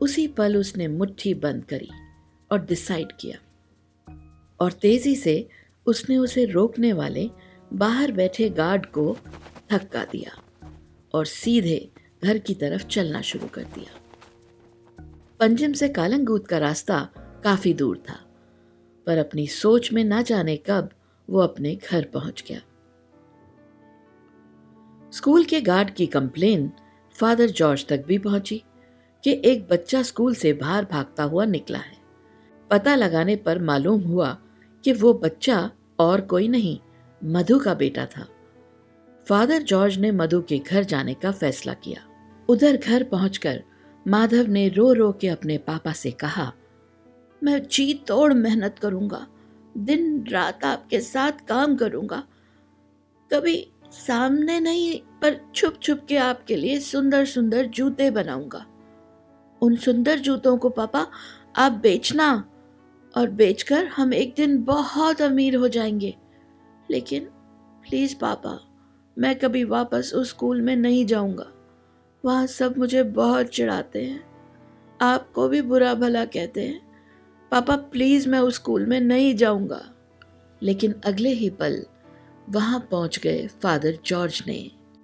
उसी 0.00 0.26
पल 0.28 0.56
उसने 0.56 0.88
मुट्ठी 0.88 1.34
बंद 1.34 1.64
करी 1.64 1.88
और 2.52 2.66
डिसाइड 2.66 3.12
किया। 3.20 3.38
और 4.60 4.72
तेज़ी 4.72 5.16
से 5.16 5.48
उसने 5.86 6.16
उसे 6.16 6.44
रोकने 6.44 6.92
वाले 6.92 7.30
बाहर 7.72 8.12
बैठे 8.12 8.48
गार्ड 8.50 8.86
को 8.86 9.16
धक्का 9.70 10.04
दिया 10.04 10.42
और 11.14 11.26
सीधे 11.26 11.90
घर 12.24 12.38
की 12.38 12.54
तरफ़ 12.54 12.86
चलना 12.86 13.20
शुरू 13.20 13.46
कर 13.46 13.62
दिया। 13.62 13.98
पंजिम 15.40 15.72
से 15.72 15.88
कालंगूत 15.88 16.46
का 16.46 16.58
रास्ता 16.58 17.10
काफ़ी 17.44 17.74
दूर 17.74 17.98
था, 17.98 18.20
पर 19.06 19.18
अपनी 19.18 19.46
सोच 19.46 19.92
में 19.92 20.04
ना 20.04 20.22
जाने 20.22 20.56
कब 20.56 20.90
वो 21.30 21.40
अपने 21.40 21.74
घर 21.74 22.04
पहुँच 22.04 22.44
गया। 22.48 22.60
स्कूल 25.12 25.44
के 25.44 25.60
गार्ड 25.60 25.90
की 25.90 26.06
कंप्लेन 26.06 26.70
फादर 27.14 27.50
जॉर्ज 27.50 27.84
तक 27.86 28.04
भी 28.06 28.18
पहुँची 28.18 28.62
कि 29.24 29.40
एक 29.44 29.66
बच्चा 29.68 30.02
स्कूल 30.02 30.34
से 30.34 30.52
बाहर 30.52 30.84
भागता 30.84 31.22
हुआ 31.22 31.44
निकला 31.44 31.78
है। 31.78 31.96
पता 32.70 32.94
लगाने 32.94 33.34
पर 33.36 33.58
मालूम 33.62 34.00
हुआ 34.00 34.36
कि 34.84 34.92
वो 34.92 35.12
बच्चा 35.14 35.70
और 35.98 36.20
कोई 36.20 36.48
नहीं, 36.48 36.78
मधु 37.22 37.58
का 37.58 37.74
बेटा 37.74 38.06
था। 38.06 38.26
फादर 39.26 39.62
जॉर्ज 39.62 39.98
ने 39.98 40.10
मधु 40.10 40.40
के 40.40 40.58
घर 40.58 40.84
जाने 40.84 41.14
का 41.14 41.30
फैसला 41.32 41.74
किया। 41.74 42.04
उधर 42.48 42.76
घर 42.76 43.02
पहुंचकर 43.02 43.62
माधव 44.06 44.46
ने 44.46 44.68
रो 44.68 44.92
रो 44.92 45.10
के 45.12 45.28
अपने 45.28 45.58
पापा 45.58 45.92
से 45.92 46.10
कहा, 46.10 46.52
मैं 47.42 47.62
जी 47.62 47.92
तोड़ 48.08 48.32
मेहनत 48.32 48.78
करूँगा, 48.78 49.26
दिन 49.76 50.24
रात 50.28 50.64
आपके 50.64 51.00
साथ 51.00 51.46
काम 51.48 51.76
करूँगा। 51.76 52.22
कभी 53.30 53.56
सामने 53.92 54.60
नहीं, 54.60 55.00
पर 55.22 55.40
छुप 55.54 55.78
छुप 55.82 56.00
के 56.08 56.16
आपके 56.16 56.56
लिए 56.56 56.80
सुंदर 56.80 57.24
सुंदर 57.24 57.66
जूते 57.66 58.10
बनाऊँगा। 58.10 58.66
उन 59.62 59.76
सुंदर 59.76 60.18
जूतों 60.18 60.56
को 60.56 60.68
पापा, 60.68 61.06
आप 61.56 61.72
बेचना। 61.72 62.48
और 63.16 63.30
बेचकर 63.30 63.86
हम 63.86 64.14
एक 64.14 64.34
दिन 64.36 64.62
बहुत 64.62 65.22
अमीर 65.22 65.56
हो 65.56 65.68
जाएँगे। 65.68 66.16
लेकिन 66.90 67.24
प्लीज़ 67.88 68.16
पापा, 68.16 68.60
मैं 69.18 69.38
कभी 69.38 69.64
वापस 69.64 70.12
उस 70.14 70.28
स्कूल 70.28 70.60
में 70.60 70.76
नहीं 70.76 71.06
जाऊँगा। 71.06 71.52
वहाँ 72.24 72.46
सब 72.46 72.78
मुझे 72.78 73.02
बहुत 73.02 73.46
चिढ़ाते 73.46 74.02
हैं। 74.02 74.24
आपको 75.00 75.48
भी 75.48 75.62
बुरा 75.62 75.94
भला 75.94 76.24
कहते 76.24 76.60
हैं। 76.60 76.92
पापा 77.50 77.76
प्लीज़ 77.76 78.28
मैं 78.28 78.38
उस 78.38 78.54
स्कूल 78.54 78.86
में 78.86 79.00
नहीं 79.00 79.36
जाऊँगा। 79.36 79.94
लेकिन 80.62 80.94
अगले 81.06 81.30
ही 81.30 81.50
पल 81.50 81.86
वहाँ 82.48 82.80
पहुँच 82.90 83.18
गए 83.18 83.46
फादर 83.62 83.98
जॉर्ज 84.06 84.42
ने। 84.46 84.60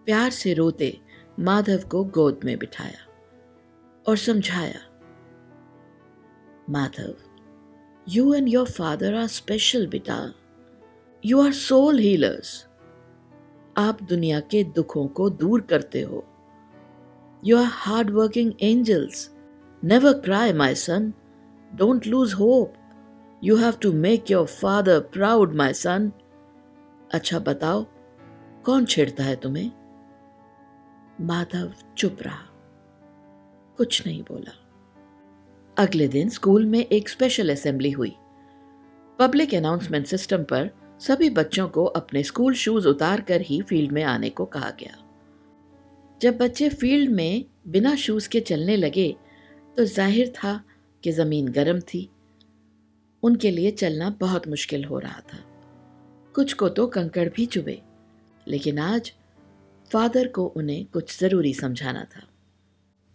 प्यार 0.07 0.31
से 0.31 0.55
रोते 0.55 0.97
माधव 1.41 1.89
को 1.91 2.05
गोद 2.05 2.41
में 2.45 2.57
बिठाया 2.59 3.07
और 4.07 4.17
समझाया, 4.17 4.81
Madhav 6.71 7.15
you 8.07 8.33
and 8.35 8.49
your 8.49 8.71
father 8.71 9.15
are 9.15 9.27
special 9.27 9.87
बेटा। 9.87 10.19
यू 11.25 11.41
आर 11.43 11.53
सोल 11.53 11.99
हीलर्स 11.99 12.65
आप 13.77 14.03
दुनिया 14.03 14.41
के 14.41 14.63
दुखों 14.67 15.07
को 15.09 15.29
दूर 15.31 15.61
करते 15.61 16.03
हो। 16.03 16.25
You 17.43 17.57
are 17.59 17.69
hard 17.73 18.11
working 18.11 18.53
angels 18.63 19.29
never 19.83 20.13
cry 20.21 20.53
my 20.53 20.75
son 20.75 21.13
don't 21.73 22.07
lose 22.07 22.33
hope 22.35 22.75
you 23.43 23.57
have 23.57 23.75
to 23.83 23.93
make 23.95 24.31
your 24.31 24.47
father 24.47 25.01
proud 25.13 25.55
my 25.55 25.73
son 25.75 26.11
अच्छा 27.11 27.39
बताओ, 27.39 27.87
कौन 28.65 28.85
छेड़ता 28.85 29.25
है 29.25 29.37
तुम्हें? 29.37 29.71
माधव 31.21 31.73
चुप 31.99 32.17
रहा। 32.23 32.45
कुछ 33.79 34.07
नहीं 34.07 34.23
बोला। 34.23 34.53
अगले 35.77 36.09
दिन 36.09 36.29
स्कूल 36.29 36.67
में 36.67 36.79
एक 36.79 37.09
स्पेशल 37.09 37.53
असेंबली 37.53 37.91
हुई। 37.91 38.15
पब्लिक 39.19 39.55
अनाउंसमेंट 39.55 40.07
सिस्टम 40.07 40.45
पर 40.45 40.71
सभी 41.01 41.31
बच्चों 41.31 41.69
को 41.69 41.85
अपने 41.85 42.23
स्कूल 42.23 42.55
शूज़ 42.55 42.89
उतार 42.89 43.21
कर 43.21 43.41
ही 43.41 43.61
फ़ील्ड 43.63 43.93
में 43.93 44.03
आने 44.03 44.31
को 44.31 44.45
कहा 44.45 44.71
गया। 44.71 44.97
जब 46.21 46.39
बच्चे 46.39 46.69
फ़ील्ड 46.69 47.11
में 47.11 47.45
बिना 47.69 47.95
शूज़ 47.97 48.29
के 48.29 48.41
चलने 48.41 48.77
लगे 48.77 49.15
तो 49.77 49.85
ज़ाहिर 49.85 50.29
था 50.29 50.61
कि 51.05 51.13
ज़मीन 51.13 51.49
गर्म 51.49 51.81
थी। 51.81 52.09
उनके 53.23 53.51
लिए 53.51 53.71
चलना 53.71 54.11
बहुत 54.11 54.49
मुश्किल 54.49 54.85
हो 54.85 54.99
रहा 54.99 55.21
था। 55.21 55.39
कुछ 56.39 56.53
को 56.53 56.69
तो 56.69 56.87
कंकड़ 56.87 57.29
भी 57.29 57.47
चुभे। 57.47 57.83
लेकिन 58.49 58.79
आज 58.79 59.13
फादर 59.93 60.29
को 60.29 60.47
उन्हें 60.47 60.87
कुछ 60.93 61.19
ज़रूरी 61.19 61.55
समझाना 61.55 62.07
था। 62.17 62.21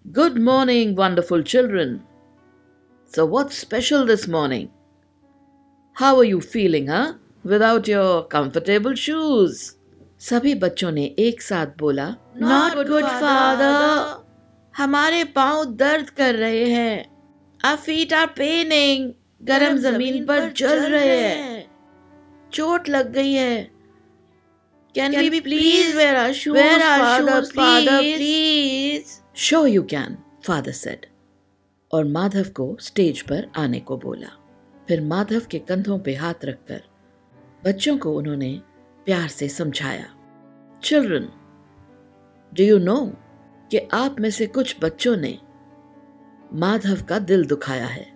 Good 0.07 0.37
morning 0.39 0.97
wonderful 0.97 1.43
children 1.43 1.99
so 3.15 3.27
what 3.27 3.51
special 3.51 4.07
this 4.07 4.29
morning 4.29 4.67
how 5.95 6.19
are 6.19 6.25
you 6.25 6.39
feeling 6.39 6.89
हाँ 6.89 7.35
विदाउट 7.45 7.89
योर 7.89 8.29
कंफर्टेबल 8.31 8.95
शूज़ 8.95 9.71
सभी 10.19 10.55
बच्चों 10.55 10.91
ने 10.91 11.05
एक 11.19 11.41
साथ 11.41 11.67
बोला 11.79 12.15
Not 12.41 12.75
good, 12.75 13.07
father. 13.23 14.03
हमारे 14.77 15.23
पाँव 15.23 15.65
दर्द 15.65 16.09
कर 16.09 16.35
रहे 16.35 16.65
हैं। 16.65 17.13
Our 17.65 17.79
feet 17.85 18.09
are 18.09 18.29
paining. 18.29 19.11
गरम 19.43 19.77
ज़मीन 19.77 20.25
पर 20.25 20.51
जल 20.51 20.79
रहे 20.91 21.17
हैं। 21.17 21.62
चोट 22.53 22.89
लग 22.89 23.11
गई 23.11 23.33
है। 23.33 23.71
Can 24.95 25.29
we 25.29 25.41
please 25.41 25.97
wear 25.97 26.15
our 26.15 26.33
shoes 26.33 26.57
wear 26.57 26.75
our 26.75 26.81
father 26.81 27.41
shoes, 27.41 27.55
father 27.55 27.99
please 27.99 29.21
show 29.35 29.65
you 29.65 29.83
can 29.83 30.17
father 30.45 30.71
said 30.71 31.05
और 31.91 32.05
माधव 32.05 32.43
को 32.43 32.77
स्टेज 32.79 33.21
पर 33.21 33.51
आने 33.57 33.79
को 33.79 33.97
बोला। 33.97 34.27
फिर 34.87 35.01
माधव 35.01 35.41
के 35.51 35.59
कंधों 35.59 35.99
पे 35.99 36.15
हाथ 36.15 36.33
रखकर 36.45 36.83
बच्चों 37.65 37.97
को 37.97 38.13
उन्होंने 38.13 38.61
प्यार 39.05 39.27
से 39.27 39.49
समझाया। 39.49 40.15
चिल्ड्रन 40.83 41.29
डू 42.53 42.63
यू 42.63 42.79
नो 42.79 43.05
कि 43.71 43.77
आप 43.77 44.19
में 44.19 44.31
से 44.31 44.47
कुछ 44.47 44.75
बच्चों 44.81 45.17
ने 45.17 45.39
माधव 46.53 47.01
का 47.01 47.19
दिल 47.19 47.45
दुखाया 47.45 47.87
है। 47.87 48.13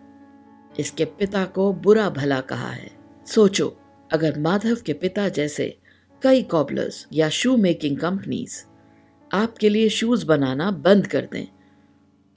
इसके 0.79 1.05
पिता 1.05 1.45
को 1.45 1.73
बुरा 1.73 2.09
भला 2.09 2.41
कहा 2.41 2.69
है। 2.69 2.91
सोचो। 3.27 3.77
अगर 4.11 4.39
माधव 4.39 4.77
के 4.85 4.93
पिता 4.93 5.29
जैसे 5.29 5.77
कई 6.21 6.43
कॉबलर्स 6.43 7.07
या 7.13 7.29
शू 7.29 7.57
मेकिंग 7.57 7.97
कंपनीज़ 7.97 8.63
आपके 9.31 9.69
लिए 9.69 9.89
शूज़ 9.89 10.25
बनाना 10.25 10.71
बंद 10.71 11.07
कर 11.07 11.27
दें 11.31 11.45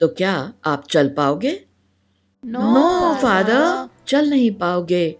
तो 0.01 0.07
क्या 0.07 0.53
आप 0.65 0.87
चल 0.89 1.09
पाओगे? 1.09 1.65
नो 2.45 3.13
फादर 3.21 3.89
चल 4.07 4.29
नहीं 4.29 4.51
पाओगे। 4.51 5.19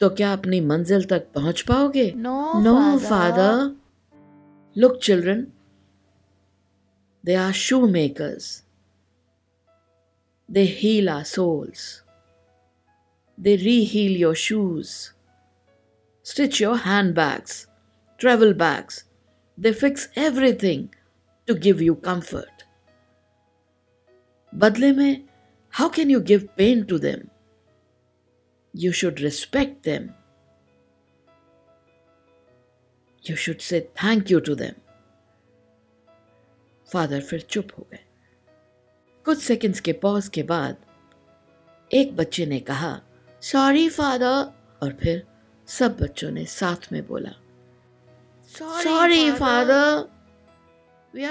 तो 0.00 0.08
क्या 0.10 0.32
अपनी 0.32 0.60
मंजिल 0.60 1.04
तक 1.04 1.26
पहुँच 1.34 1.60
पाओगे? 1.60 2.12
No 2.16 2.98
father 2.98 3.76
look 4.76 4.98
children 5.02 5.46
they 7.24 7.34
are 7.34 7.52
shoe 7.52 7.86
makers 7.86 8.64
they 10.50 10.62
heal 10.80 11.08
our 11.08 11.22
souls 11.24 12.02
they 13.40 13.56
re 13.56 13.84
heal 13.84 14.16
your 14.16 14.34
shoes 14.34 14.92
stitch 16.28 16.60
your 16.60 16.76
handbags, 16.78 17.68
travel 18.18 18.52
bags. 18.52 19.04
They 19.58 19.72
fix 19.72 20.08
everything 20.16 20.88
to 21.48 21.54
give 21.54 21.80
you 21.80 21.94
comfort. 21.94 22.64
बदले 24.52 24.92
में 24.92 25.24
how 25.70 25.88
can 25.88 26.10
you 26.10 26.20
give 26.20 26.48
pain 26.56 26.84
to 26.86 26.98
them? 26.98 27.30
You 28.74 28.90
should 28.92 29.20
respect 29.20 29.84
them. 29.84 30.08
You 33.22 33.36
should 33.36 33.62
say 33.62 33.86
thank 34.02 34.28
you 34.30 34.40
to 34.40 34.56
them. 34.62 34.74
Father 36.92 37.20
फिर 37.20 37.40
चुप 37.50 37.68
हो 37.78 37.86
गए 37.92 38.04
कुछ 39.24 39.38
seconds 39.42 39.80
के 39.80 39.92
pause 40.02 40.28
के 40.34 40.42
बाद 40.50 40.76
एक 41.94 42.16
बच्चे 42.16 42.46
ने 42.46 42.60
कहा 42.60 43.00
Sorry, 43.42 43.88
father. 44.00 44.36
और 44.82 44.92
फिर 45.02 45.35
सब 45.68 45.98
बच्चों 46.00 46.30
ने 46.30 46.44
साथ 46.44 46.92
में 46.92 47.06
बोला 47.06 47.30
sorry 48.82 49.32
father 49.32 50.08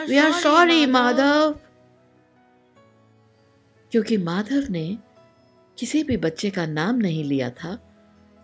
we 0.10 0.18
are 0.18 0.32
sorry 0.32 0.86
Madhav 0.86 1.60
क्योंकि 3.92 4.18
माधव 4.18 4.64
ने 4.70 4.98
किसी 5.78 6.04
भी 6.04 6.18
बच्चे 6.18 6.50
का 6.50 6.66
नाम 6.66 6.96
नहीं 6.96 7.24
लिया 7.24 7.50
था 7.50 7.76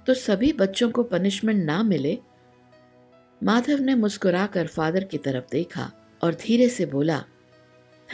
तो 0.08 0.14
सभी 0.14 0.54
बच्चों 0.54 0.92
को 0.92 1.04
पनिशमेंट 1.04 1.66
ना 1.66 1.84
मिले 1.84 2.20
माधव 3.44 3.78
ने 3.80 3.96
मुस्कुराकर 3.96 4.68
फादर 4.68 5.04
की 5.04 5.18
तरफ़ 5.18 5.46
देखा 5.52 5.92
और 6.24 6.34
धीरे 6.34 6.70
से 6.70 6.86
बोला 6.86 7.26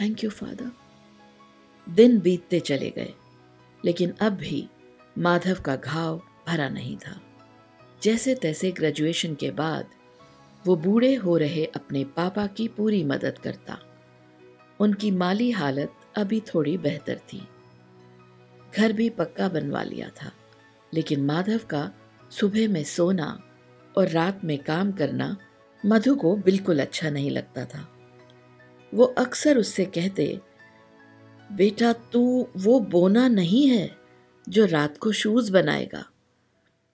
थैंक 0.00 0.24
यू 0.24 0.30
फादर 0.30 0.70
दिन 1.90 2.20
बीतते 2.20 2.60
चले 2.60 2.90
गए 2.90 3.14
लेकिन 3.84 4.10
अब 4.10 4.32
भी 4.32 4.68
माधव 5.18 5.56
का 5.60 5.76
घाव 5.76 6.22
भरा 6.48 6.68
नहीं 6.68 6.96
था। 6.96 7.20
जैसे 8.02 8.34
तैसे 8.34 8.70
ग्रेजुएशन 8.70 9.34
के 9.34 9.50
बाद, 9.50 9.86
वो 10.66 10.76
बूढ़े 10.76 11.14
हो 11.14 11.36
रहे 11.36 11.64
अपने 11.64 12.04
पापा 12.04 12.46
की 12.46 12.68
पूरी 12.68 13.04
मदद 13.04 13.38
करता। 13.38 13.78
उनकी 14.80 15.10
माली 15.10 15.50
हालत 15.50 15.92
अभी 16.16 16.40
थोड़ी 16.40 16.78
बेहतर 16.78 17.20
थी। 17.32 17.48
घर 18.76 18.92
भी 18.92 19.10
पक्का 19.10 19.48
बनवा 19.48 19.82
लिया 19.82 20.08
था, 20.08 20.32
लेकिन 20.94 21.24
माधव 21.24 21.58
का 21.58 21.90
सुबह 22.30 22.68
में 22.68 22.84
सोना 22.84 23.42
और 23.98 24.08
रात 24.08 24.44
में 24.44 24.58
काम 24.58 24.92
करना 24.92 25.36
मधु 25.86 26.14
को 26.16 26.36
बिल्कुल 26.36 26.80
अच्छा 26.80 27.10
नहीं 27.10 27.30
लगता 27.30 27.64
था। 27.64 27.88
वो 28.94 29.04
अक्सर 29.04 29.58
उससे 29.58 29.84
कहते, 29.84 30.40
बेटा, 31.52 31.92
तू 31.92 32.48
वो 32.56 32.80
बोना 32.80 33.28
नहीं 33.28 33.68
है 33.68 33.96
जो 34.48 34.66
रात 34.66 34.98
को 34.98 35.12
शूज़ 35.12 35.52
बनाएगा। 35.52 36.04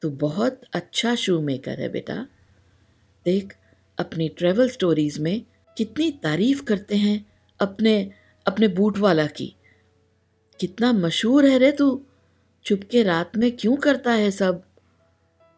तू 0.04 0.10
बहुत 0.10 0.60
अच्छा 0.72 1.14
शू 1.14 1.40
मेकर 1.40 1.80
है 1.80 1.88
बेटा। 1.88 2.26
देख, 3.24 3.56
अपनी 3.98 4.28
ट्रेवल 4.28 4.68
स्टोरीज 4.68 5.18
में 5.18 5.42
कितनी 5.78 6.10
तारीफ़ 6.10 6.64
करते 6.64 6.96
हैं 6.96 7.32
अपने 7.60 8.10
अपने 8.46 8.68
बूट 8.68 8.98
वाला 8.98 9.26
की। 9.26 9.54
कितना 10.60 10.92
मशहूर 10.92 11.46
है 11.46 11.58
रे 11.58 11.72
तू। 11.72 12.06
चुपके 12.64 13.02
रात 13.02 13.36
में 13.36 13.56
क्यों 13.56 13.76
करता 13.76 14.12
है 14.12 14.30
सब? 14.30 14.64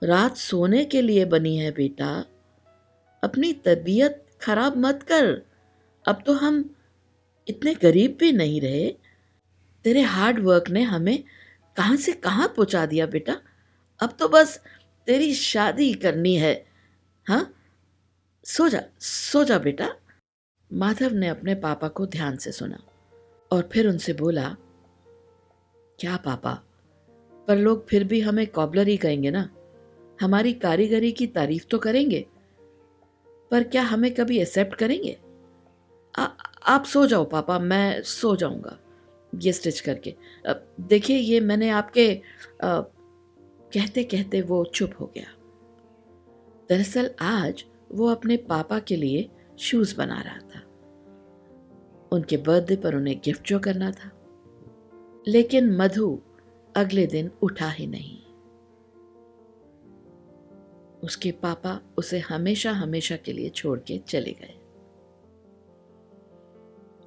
रात 0.03 0.37
सोने 0.37 0.85
के 0.85 1.03
लिए 1.03 1.25
बनी 1.25 1.57
है 1.57 1.71
बेटा। 1.71 2.25
अपनी 3.25 3.53
तबीयत 3.53 4.27
खराब 4.43 4.77
मत 4.77 5.03
कर। 5.03 5.43
अब 6.09 6.23
तो 6.27 6.33
हम 6.33 6.75
इतने 7.49 7.75
गरीब 7.75 8.17
भी 8.21 8.33
नहीं 8.33 8.61
रहे। 8.61 8.95
तेरे 9.85 10.01
हार्ड 10.01 10.39
वर्क 10.39 10.71
ने 10.71 10.83
हमें 10.83 11.25
कहाँ 11.77 11.97
से 11.97 12.13
कहाँ 12.13 12.49
पहुँचा 12.49 12.87
दिया 12.87 13.07
बेटा? 13.07 13.41
अब 14.01 14.17
तो 14.19 14.29
बस 14.29 14.59
तेरी 15.07 15.35
शादी 15.35 15.93
करनी 15.95 16.37
है। 16.37 16.55
हाँ? 17.27 17.53
सो 18.45 18.69
जा 18.69 18.83
सो 19.01 19.45
जा 19.45 19.59
बेटा। 19.59 19.89
माधव 20.71 21.15
ने 21.15 21.29
अपने 21.29 21.55
पापा 21.55 21.89
को 21.89 22.07
ध्यान 22.07 22.37
से 22.37 22.53
सुना 22.53 22.79
और 23.51 23.69
फिर 23.73 23.89
उनसे 23.89 24.13
बोला 24.13 24.57
क्या 25.99 26.17
पापा? 26.17 26.53
पर 27.49 27.57
लोग 27.57 27.87
फिर 27.89 28.05
भी 28.05 28.21
हमें 28.21 28.47
कॉबलर 28.47 28.89
ही 28.89 28.97
कहेंगे 28.97 29.31
ना। 29.31 29.49
हमारी 30.21 30.53
कारीगरी 30.53 31.13
की 31.13 31.27
तारीफ़ 31.27 31.67
तो 31.67 31.79
करेंगे 31.79 32.27
पर 33.51 33.63
क्या 33.63 33.83
हमें 33.83 34.13
कभी 34.15 34.39
एक्सेप्ट 34.39 34.75
करेंगे? 34.75 35.17
आ, 36.15 36.25
आप 36.65 36.85
सो 36.85 37.07
जाओ 37.07 37.25
पापा 37.25 37.59
मैं 37.59 38.03
सो 38.03 38.35
जाऊँगा 38.37 38.79
ये 39.33 39.53
स्टिच 39.53 39.81
करके। 39.81 40.15
देखिए 40.81 41.17
ये 41.17 41.41
मैंने 41.41 41.69
आपके 41.71 42.23
कहते 43.77 44.05
कहते 44.05 44.43
वो 44.43 44.65
चुप 44.65 44.91
हो 45.01 45.07
गया। 45.07 45.27
दरअसल 46.69 47.11
आज 47.21 47.65
वो 47.93 48.07
अपने 48.09 48.37
पापा 48.37 48.79
के 48.79 48.97
लिए 48.97 49.31
शूज़ 49.59 49.97
बना 49.97 50.23
रहा 50.23 50.39
था। 50.39 50.63
उनके 52.13 52.37
बर्थडे 52.37 52.77
पर 52.77 52.95
उन्हें 52.95 53.21
गिफ्ट 53.25 53.49
जो 53.49 53.59
करना 53.59 53.91
था। 53.91 54.13
लेकिन 55.29 55.77
मधु 55.77 56.21
अगले 56.77 57.07
दिन 57.07 57.31
उठा 57.43 57.71
ही 57.71 57.87
नहीं। 57.87 58.23
उसके 61.05 61.33
पापा 61.33 61.81
उसे 61.99 62.19
हमेशा 62.19 62.73
हमेशा 62.73 63.17
के 63.17 63.33
लिए 63.33 63.49
छोड़ 63.49 63.79
के 63.79 63.99
चले 63.99 64.33
गए। 64.33 64.61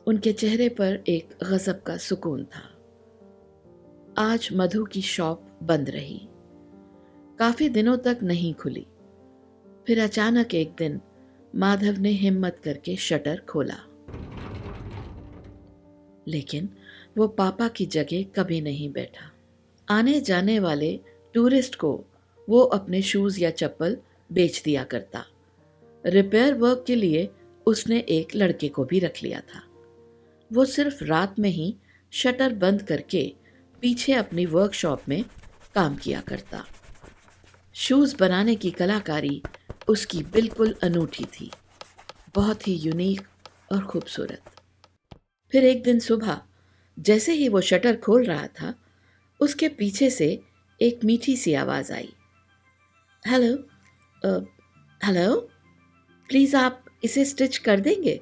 उनके 0.08 0.34
चेहरे 0.34 0.70
पर 0.70 1.04
एक 1.08 1.38
गजब 1.44 1.84
का 1.84 1.98
सुकून 1.98 2.46
था। 2.46 2.76
आज 4.18 4.50
मधु 4.54 4.86
की 4.86 5.02
शॉप 5.02 5.60
बंद 5.64 5.90
रही। 5.90 6.30
काफ़ी 7.40 7.70
दिनों 7.70 7.98
तक 7.98 8.18
नहीं 8.24 8.54
खुली। 8.54 8.86
फिर 9.88 10.00
अचानक 10.00 10.56
एक 10.56 10.72
दिन 10.78 11.02
माधव 11.56 12.00
ने 12.00 12.10
हिम्मत 12.10 12.62
करके 12.64 12.96
शटर 12.96 13.42
खोला। 13.50 13.78
लेकिन 16.28 16.70
वो 17.18 17.28
पापा 17.28 17.68
की 17.68 17.86
जगह 17.86 18.24
कभी 18.24 18.62
नहीं 18.62 18.92
बैठा। 18.92 19.32
आने 19.90 20.22
जाने 20.22 20.60
वाले 20.60 21.00
टूरिस्ट 21.34 21.76
को 21.76 22.06
वो 22.50 22.60
अपने 22.62 23.02
शूज़ 23.02 23.40
या 23.40 23.50
चप्पल 23.50 23.98
बेच 24.32 24.62
दिया 24.66 24.84
करता। 24.84 25.26
रिपेयर 26.06 26.54
वर्क 26.54 26.84
के 26.88 26.96
लिए 26.96 27.30
उसने 27.66 28.00
एक 28.00 28.36
लड़के 28.36 28.68
को 28.68 28.84
भी 28.84 29.00
रख 29.00 29.14
लिया 29.24 29.40
था। 29.40 29.64
वो 30.54 30.66
सिर्फ़ 30.66 31.04
रात 31.04 31.40
में 31.40 31.50
ही 31.50 31.76
शटर 32.12 32.54
बंद 32.54 32.82
करके 32.82 33.34
पीछे 33.82 34.14
अपनी 34.14 34.46
वर्कशॉप 34.46 35.02
में 35.10 35.26
काम 35.76 35.96
किया 35.96 36.22
करता। 36.22 36.66
शूज़ 37.76 38.16
बनाने 38.18 38.56
की 38.56 38.70
कलाकारी 38.72 39.42
उसकी 39.88 40.22
बिल्कुल 40.24 40.76
अनूठी 40.84 41.24
थी। 41.26 41.50
बहुत 42.36 42.68
ही 42.68 42.74
यूनिक 42.76 43.28
और 43.72 43.84
खूबसूरत। 43.84 44.42
फिर 45.52 45.64
एक 45.64 45.84
दिन 45.84 46.00
सुबह, 46.00 46.42
जैसे 46.98 47.34
ही 47.34 47.48
वो 47.50 47.62
शटर 47.62 47.96
खोल 47.96 48.24
रहा 48.24 48.48
था, 48.48 48.74
उसके 49.40 49.68
पीछे 49.70 50.10
से 50.10 50.28
एक 50.80 51.04
मीठी 51.06 51.36
सी 51.38 51.54
आवाज़ 51.54 51.92
आई। 51.94 52.10
हेलो 53.26 53.54
हेलो, 55.02 55.36
प्लीज़ 56.30 56.56
आप 56.56 56.84
इसे 57.04 57.26
स्टिच 57.26 57.58
कर 57.58 57.80
देंगे? 57.80 58.20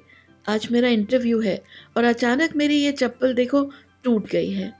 आज 0.48 0.68
मेरा 0.72 0.88
इंटरव्यू 0.88 1.40
है 1.40 1.62
और 1.96 2.04
अचानक 2.04 2.56
मेरी 2.56 2.76
ये 2.76 2.92
चप्पल 2.92 3.34
देखो, 3.34 3.62
टूट 4.04 4.28
गई 4.28 4.50
है। 4.50 4.72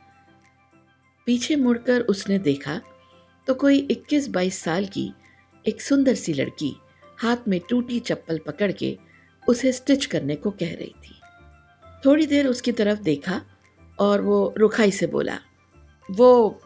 पीछे 1.27 1.57
मुड़कर 1.57 2.01
उसने 2.01 2.39
देखा 2.39 2.81
तो 3.49 3.55
कोई 3.55 3.79
21-22 3.91 4.59
साल 4.59 4.87
की 4.87 5.13
एक 5.69 5.83
सुंदर 5.83 6.15
सी 6.15 6.33
लड़की 6.33 6.81
हाथ 7.19 7.37
में 7.49 7.61
टूटी 7.71 8.01
चप्पल 8.01 8.39
पकड़ 8.39 8.73
के 8.73 8.99
उसे 9.49 9.73
स्टिच 9.73 10.07
करने 10.07 10.35
को 10.35 10.51
कह 10.51 10.75
रही 10.75 10.95
थी। 11.05 11.21
थोड़ी 12.05 12.27
देर 12.27 12.47
उसकी 12.47 12.73
तरफ़ 12.73 12.99
देखा 12.99 13.43
और 13.99 14.21
वो 14.21 14.55
रुखाई 14.59 14.91
से 14.91 15.07
बोला, 15.07 15.39
वो 16.11 16.61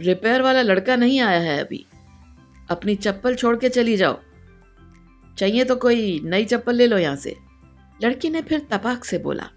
रिपेयर 0.00 0.42
वाला 0.42 0.62
लड़का 0.62 0.96
नहीं 0.96 1.20
आया 1.20 1.40
है 1.40 1.64
अभी। 1.64 1.86
अपनी 2.70 2.94
चप्पल 2.94 3.34
छोड़ 3.34 3.56
के 3.56 3.68
चली 3.68 3.96
जाओ। 3.96 4.20
चाहिए 5.38 5.64
तो 5.64 5.76
कोई 5.76 6.20
नई 6.24 6.44
चप्पल 6.44 6.74
ले 6.74 6.86
लो 6.86 6.98
यहाँ 6.98 7.16
से। 7.16 7.36
लड़की 8.04 8.30
ने 8.30 8.42
फिर 8.42 8.60
तपाक 8.60 9.04
से 9.04 9.18
बोला, 9.18 9.50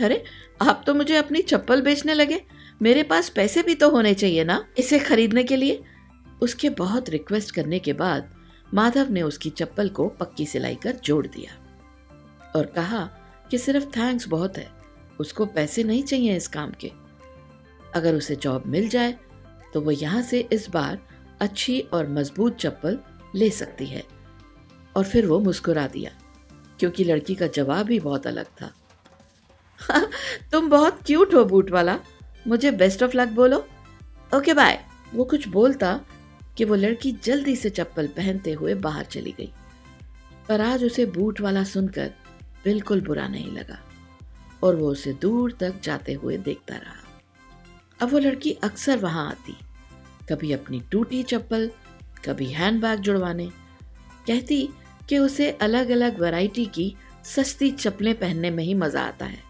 अरे, 0.00 0.24
आप 0.62 0.82
तो 0.86 0.94
मुझे 0.94 1.16
अपनी 1.16 1.42
चप्पल 1.42 1.82
बेचने 1.82 2.14
लगे। 2.14 2.55
मेरे 2.80 3.02
पास 3.02 3.28
पैसे 3.28 3.62
भी 3.62 3.74
तो 3.74 3.90
होने 3.90 4.12
चाहिए 4.14 4.44
ना 4.44 4.64
इसे 4.78 4.98
खरीदने 4.98 5.44
के 5.44 5.56
लिए? 5.56 5.82
उसके 6.42 6.70
बहुत 6.70 7.08
रिक्वेस्ट 7.10 7.54
करने 7.54 7.78
के 7.78 7.92
बाद 7.92 8.34
माधव 8.74 9.10
ने 9.10 9.22
उसकी 9.22 9.50
चप्पल 9.50 9.88
को 9.88 10.08
पक्की 10.10 10.46
सिलाई 10.46 10.74
कर 10.74 10.96
जोड़ 11.04 11.26
दिया 11.26 11.52
और 12.56 12.66
कहा 12.66 13.04
कि 13.50 13.58
सिर्फ़ 13.58 13.86
थैंक्स 13.86 14.28
बहुत 14.28 14.58
है, 14.58 14.68
उसको 15.20 15.46
पैसे 15.46 15.84
नहीं 15.84 16.02
चाहिए 16.02 16.36
इस 16.36 16.48
काम 16.48 16.72
के। 16.80 16.90
अगर 17.94 18.14
उसे 18.14 18.36
जॉब 18.36 18.66
मिल 18.66 18.88
जाए 18.88 19.14
तो 19.74 19.80
वो 19.80 19.90
यहाँ 19.90 20.22
से 20.22 20.40
इस 20.52 20.68
बार 20.70 20.98
अच्छी 21.40 21.80
और 21.80 22.08
मज़बूत 22.08 22.56
चप्पल 22.56 22.98
ले 23.34 23.50
सकती 23.50 23.86
है। 23.86 24.02
और 24.96 25.04
फिर 25.04 25.26
वो 25.26 25.38
मुस्कुरा 25.40 25.86
दिया, 25.86 26.10
क्योंकि 26.80 27.04
लड़की 27.04 27.34
का 27.34 27.46
जवाब 27.46 27.90
ही 27.90 27.98
बहुत 28.00 28.26
अलग 28.26 28.46
था। 28.60 28.72
तुम 30.52 30.68
बहुत 30.70 31.00
क्यूट 31.06 31.34
हो, 31.34 31.44
बूट 31.44 31.70
वाला। 31.70 31.98
मुझे 32.46 32.70
बेस्ट 32.72 33.02
ऑफ़ 33.02 33.16
लक 33.16 33.28
बोलो। 33.28 33.66
ओके 34.32 34.54
बाय 34.54 34.78
वो 35.14 35.24
कुछ 35.24 35.48
बोलता 35.48 36.00
कि 36.56 36.64
वो 36.64 36.74
लड़की 36.74 37.12
जल्दी 37.24 37.54
से 37.56 37.70
चप्पल 37.70 38.06
पहनते 38.06 38.52
हुए 38.52 38.74
बाहर 38.76 39.04
चली 39.04 39.34
गई। 39.38 39.52
पर 40.48 40.60
आज 40.60 40.84
उसे 40.84 41.06
बूट 41.06 41.40
वाला 41.40 41.64
सुनकर 41.64 42.12
बिल्कुल 42.64 43.00
बुरा 43.00 43.26
नहीं 43.28 43.50
लगा 43.52 43.78
और 44.62 44.76
वो 44.76 44.90
उसे 44.90 45.12
दूर 45.12 45.52
तक 45.60 45.80
जाते 45.82 46.12
हुए 46.12 46.36
देखता 46.38 46.76
रहा। 46.76 47.04
अब 48.00 48.12
वो 48.12 48.18
लड़की 48.18 48.52
अक्सर 48.64 48.98
वहाँ 48.98 49.28
आती, 49.28 49.56
कभी 50.28 50.52
अपनी 50.52 50.80
टूटी 50.92 51.22
चप्पल, 51.22 51.70
कभी 52.24 52.46
हैंडबैग 52.46 53.00
जुड़वाने। 53.00 53.46
कहती 54.26 54.68
कि 55.08 55.18
उसे 55.18 55.50
अलग 55.52 55.90
अलग 55.90 56.20
वैरायटी 56.20 56.64
की 56.66 56.94
सस्ती 57.24 57.70
चप्पलें 57.70 58.14
पहनने 58.14 58.50
में 58.50 58.62
ही 58.64 58.74
मज़ा 58.74 59.02
आता 59.02 59.26
है। 59.26 59.42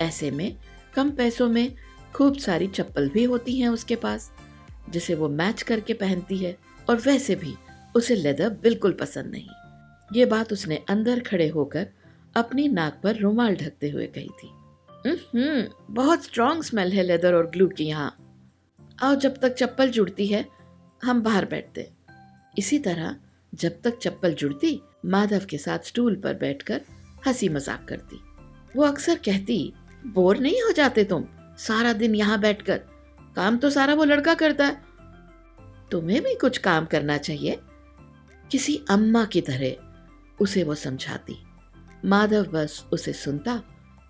ऐसे 0.00 0.30
में 0.30 0.56
कम 0.94 1.10
पैसों 1.10 1.48
में 1.48 1.74
खूब 2.14 2.36
सारी 2.36 2.66
चप्पल 2.66 3.08
भी 3.08 3.24
होती 3.24 3.58
हैं 3.60 3.68
उसके 3.68 3.96
पास, 3.96 4.30
जिसे 4.90 5.14
वो 5.14 5.28
मैच 5.28 5.62
करके 5.62 5.94
पहनती 5.94 6.36
है, 6.36 6.56
और 6.90 6.96
वैसे 6.96 7.34
भी 7.34 7.54
उसे 7.96 8.14
लेदर 8.14 8.50
बिल्कुल 8.62 8.92
पसंद 8.92 9.30
नहीं। 9.32 9.48
ये 10.10 10.26
बात 10.26 10.52
उसने 10.52 10.76
अंदर 10.88 11.20
खड़े 11.20 11.48
होकर 11.48 11.86
अपनी 12.36 12.68
नाक 12.68 13.00
पर 13.04 13.16
रुमाल 13.16 13.56
ढकते 13.56 13.90
हुए 13.90 14.06
कही 14.06 14.28
थी। 14.42 14.50
हम्म 15.06 15.94
बहुत 15.94 16.24
स्ट्रॉन्ग 16.24 16.62
स्मेल 16.62 16.92
है 16.92 17.02
लेदर 17.02 17.34
और 17.34 17.50
ग्लू 17.50 17.68
की 17.68 17.84
यहाँ। 17.84 18.16
आओ 19.02 19.14
जब 19.14 19.36
तक 19.36 19.54
चप्पल 19.54 19.90
जुड़ती 19.90 20.26
है, 20.26 20.44
हम 21.04 21.22
बाहर 21.22 21.44
बैठते 21.44 21.90
इसी 22.54 22.78
तरह 22.78 23.16
जब 23.52 23.80
तक 23.84 23.98
चप्पल 23.98 24.34
जुड़ती, 24.34 24.80
माधव 25.04 25.44
के 25.50 25.58
साथ 25.58 25.78
स्टूल 25.78 26.16
पर 26.16 26.34
बैठकर 26.34 26.80
हँसी 27.26 27.48
मज़ाक 27.48 27.86
करती। 27.88 28.20
वो 28.76 28.84
अक्सर 28.84 29.18
कहती, 29.24 29.72
बोर 30.06 30.38
नहीं 30.38 30.62
हो 30.62 30.72
जाते 30.72 31.04
तुम? 31.04 31.24
सारा 31.58 31.92
दिन 31.92 32.14
यहाँ 32.14 32.40
बैठकर। 32.40 32.78
काम 33.36 33.56
तो 33.56 33.70
सारा 33.70 33.94
वो 33.94 34.04
लड़का 34.04 34.34
करता 34.34 34.66
है। 34.66 34.82
तुम्हें 35.90 36.22
भी 36.22 36.34
कुछ 36.34 36.58
काम 36.58 36.84
करना 36.84 37.18
चाहिए। 37.18 37.60
किसी 38.50 38.84
अम्मा 38.90 39.24
की 39.24 39.40
तरह 39.40 39.74
उसे 40.40 40.62
वो 40.62 40.74
समझाती। 40.74 41.46
माधव 42.04 42.44
बस 42.44 42.84
उसे 42.92 43.12
सुनता 43.12 43.62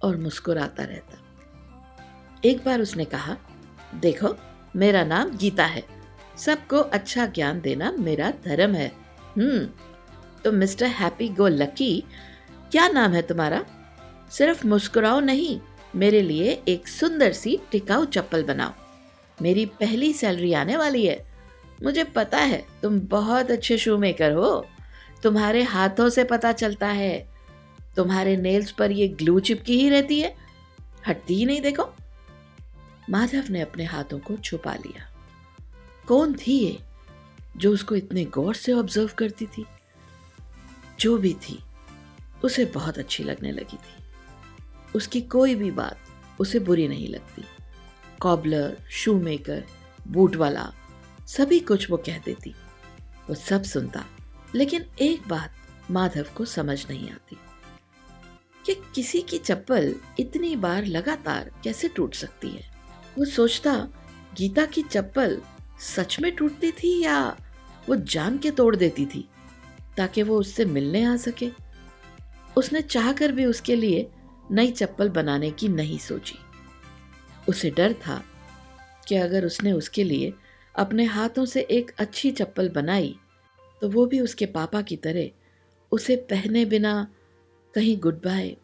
और 0.03 0.17
मुस्कुराता 0.17 0.85
रहता। 0.85 1.19
एक 2.45 2.65
बार 2.65 2.81
उसने 2.81 3.05
कहा, 3.05 3.37
देखो, 3.95 4.37
मेरा 4.77 5.05
नाम 5.05 5.37
गीता 5.37 5.67
है। 5.67 5.85
सबको 6.39 6.77
अच्छा 6.77 7.27
ज्ञान 7.27 7.61
देना 7.61 7.93
मेरा 7.93 8.31
धर्म 8.31 8.75
है। 8.75 8.93
हम्म 9.39 9.69
तो 10.45 10.53
मिस्टर 10.53 10.87
हैप्पी 10.87 11.29
गो 11.29 11.49
लकी, 11.49 12.05
क्या 12.73 12.89
नाम 12.89 13.13
है 13.13 13.23
तुम्हारा? 13.23 13.67
सिर्फ़ 14.31 14.67
मुस्कुराओ 14.67 15.21
नहीं 15.21 15.61
मेरे 15.95 16.23
लिए 16.23 16.63
एक 16.69 16.89
सुंदर 16.89 17.33
सी 17.33 17.61
टिकाऊ 17.73 18.05
चप्पल 18.05 18.45
बनाओ। 18.45 18.73
मेरी 19.43 19.67
पहली 19.67 20.13
सैलरी 20.13 20.53
आने 20.53 20.77
वाली 20.77 21.07
है। 21.07 21.27
मुझे 21.83 22.05
पता 22.05 22.39
है 22.39 22.67
तुम 22.83 23.01
बहुत 23.01 23.51
अच्छे 23.51 23.79
शू 23.79 23.99
मेकर 23.99 24.33
हो। 24.33 24.67
तुम्हारे 25.23 25.63
हाथों 25.63 26.09
से 26.09 26.25
पता 26.25 26.53
चलता 26.53 26.89
है। 26.89 27.29
तुम्हारे 27.97 28.37
नेल्स 28.37 28.71
पर 28.71 28.91
ये 28.91 29.09
ग्लू 29.09 29.41
चिपकी 29.41 29.81
ही 29.81 29.89
रहती 29.89 30.21
है। 30.21 30.37
हटती 31.09 31.35
ही 31.35 31.47
नहीं 31.47 31.61
देखो। 31.61 31.95
माधव 33.11 33.43
ने 33.51 33.61
अपने 33.61 33.85
हाथों 33.85 34.19
को 34.19 34.37
छुपा 34.37 34.75
लिया। 34.75 35.15
कौन 36.09 36.35
थी 36.35 36.53
ये 36.53 36.79
जो 37.57 37.73
उसको 37.73 37.95
इतने 37.95 38.25
गौर 38.25 38.55
से 38.55 38.73
ऑब्ज़र्व 38.73 39.11
करती 39.19 39.47
थी? 39.47 39.67
जो 41.01 41.19
भी 41.19 41.35
थी, 41.35 41.59
उसे 42.45 42.65
बहुत 42.65 42.99
अच्छी 42.99 43.25
लगने 43.25 43.53
लगी 43.53 43.77
थी। 43.77 44.04
उसकी 44.95 45.21
कोई 45.21 45.55
भी 45.55 45.71
बात 45.71 45.99
उसे 46.41 46.59
बुरी 46.59 46.89
नहीं 46.89 47.09
लगती। 47.09 47.45
कॉबलर 48.21 48.77
शू 48.91 49.21
मेकर 49.21 49.65
बूट 50.09 50.37
वाला 50.37 50.73
सभी 51.27 51.61
कुछ 51.61 51.91
वो 51.91 51.97
कह 51.97 52.19
देती। 52.19 52.51
वो 53.29 53.35
सब 53.35 53.63
सुनता, 53.63 54.07
लेकिन 54.55 54.85
एक 55.01 55.29
बात 55.29 55.55
माधव 55.91 56.27
को 56.37 56.45
समझ 56.45 56.91
नहीं 56.91 57.11
आती। 57.11 57.37
कि 58.67 58.75
किसी 58.95 59.21
की 59.21 59.39
चप्पल 59.39 59.95
इतनी 60.19 60.57
बार 60.57 60.85
लगातार 60.85 61.51
कैसे 61.65 61.89
टूट 61.89 62.15
सकती 62.15 62.49
है? 62.49 62.71
वो 63.19 63.25
सोचता, 63.25 63.89
गीता 64.35 64.67
की 64.67 64.83
चप्पल 64.83 65.43
सच 65.81 66.21
में 66.21 66.37
टूटती 66.37 66.73
थी 66.73 67.03
या 67.03 67.37
वो 67.89 67.97
जान 67.97 68.39
के 68.39 68.51
तोड़ 68.51 68.77
देती 68.77 69.07
थी, 69.07 69.29
ताकि 69.97 70.23
वो 70.23 70.39
उससे 70.39 70.65
मिलने 70.65 71.05
आ 71.05 71.17
सके? 71.17 71.51
उसने 72.57 72.83
चाहकर 72.83 73.33
भी 73.33 73.45
उसके 73.45 73.77
लिए 73.77 74.11
नई 74.51 74.71
चप्पल 74.71 75.09
बनाने 75.09 75.51
की 75.51 75.69
नहीं 75.69 75.99
सोची। 75.99 76.39
उसे 77.49 77.71
डर 77.71 77.93
था 77.93 78.23
कि 79.09 79.15
अगर 79.15 79.45
उसने 79.47 79.73
उसके 79.73 80.05
लिए 80.05 80.33
अपने 80.75 81.05
हाथों 81.05 81.45
से 81.45 81.61
एक 81.61 81.91
अच्छी 81.99 82.31
चप्पल 82.31 82.69
बनाई 82.69 83.15
तो 83.83 83.89
वो 83.89 84.07
भी 84.07 84.21
उसके 84.21 84.47
पापा 84.47 84.83
की 84.83 84.97
तरह 84.97 85.31
उसे 85.93 86.17
पहने 86.31 86.65
बिना 86.65 87.07
कहीं 87.75 87.97
गुड 87.99 88.23
बाय 88.23 88.57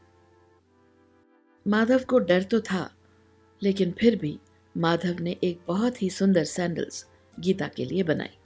माधव 1.66 2.04
को 2.04 2.18
डर 2.18 2.42
तो 2.42 2.60
था, 2.60 2.90
लेकिन 3.62 3.90
फिर 3.92 4.16
भी 4.16 4.38
माधव 4.76 5.16
ने 5.20 5.36
एक 5.44 5.60
बहुत 5.66 6.02
ही 6.02 6.10
सुंदर 6.10 6.44
सैंडल्स 6.44 7.04
गीता 7.40 7.68
के 7.68 7.84
लिए 7.84 8.02
बनाई 8.02 8.36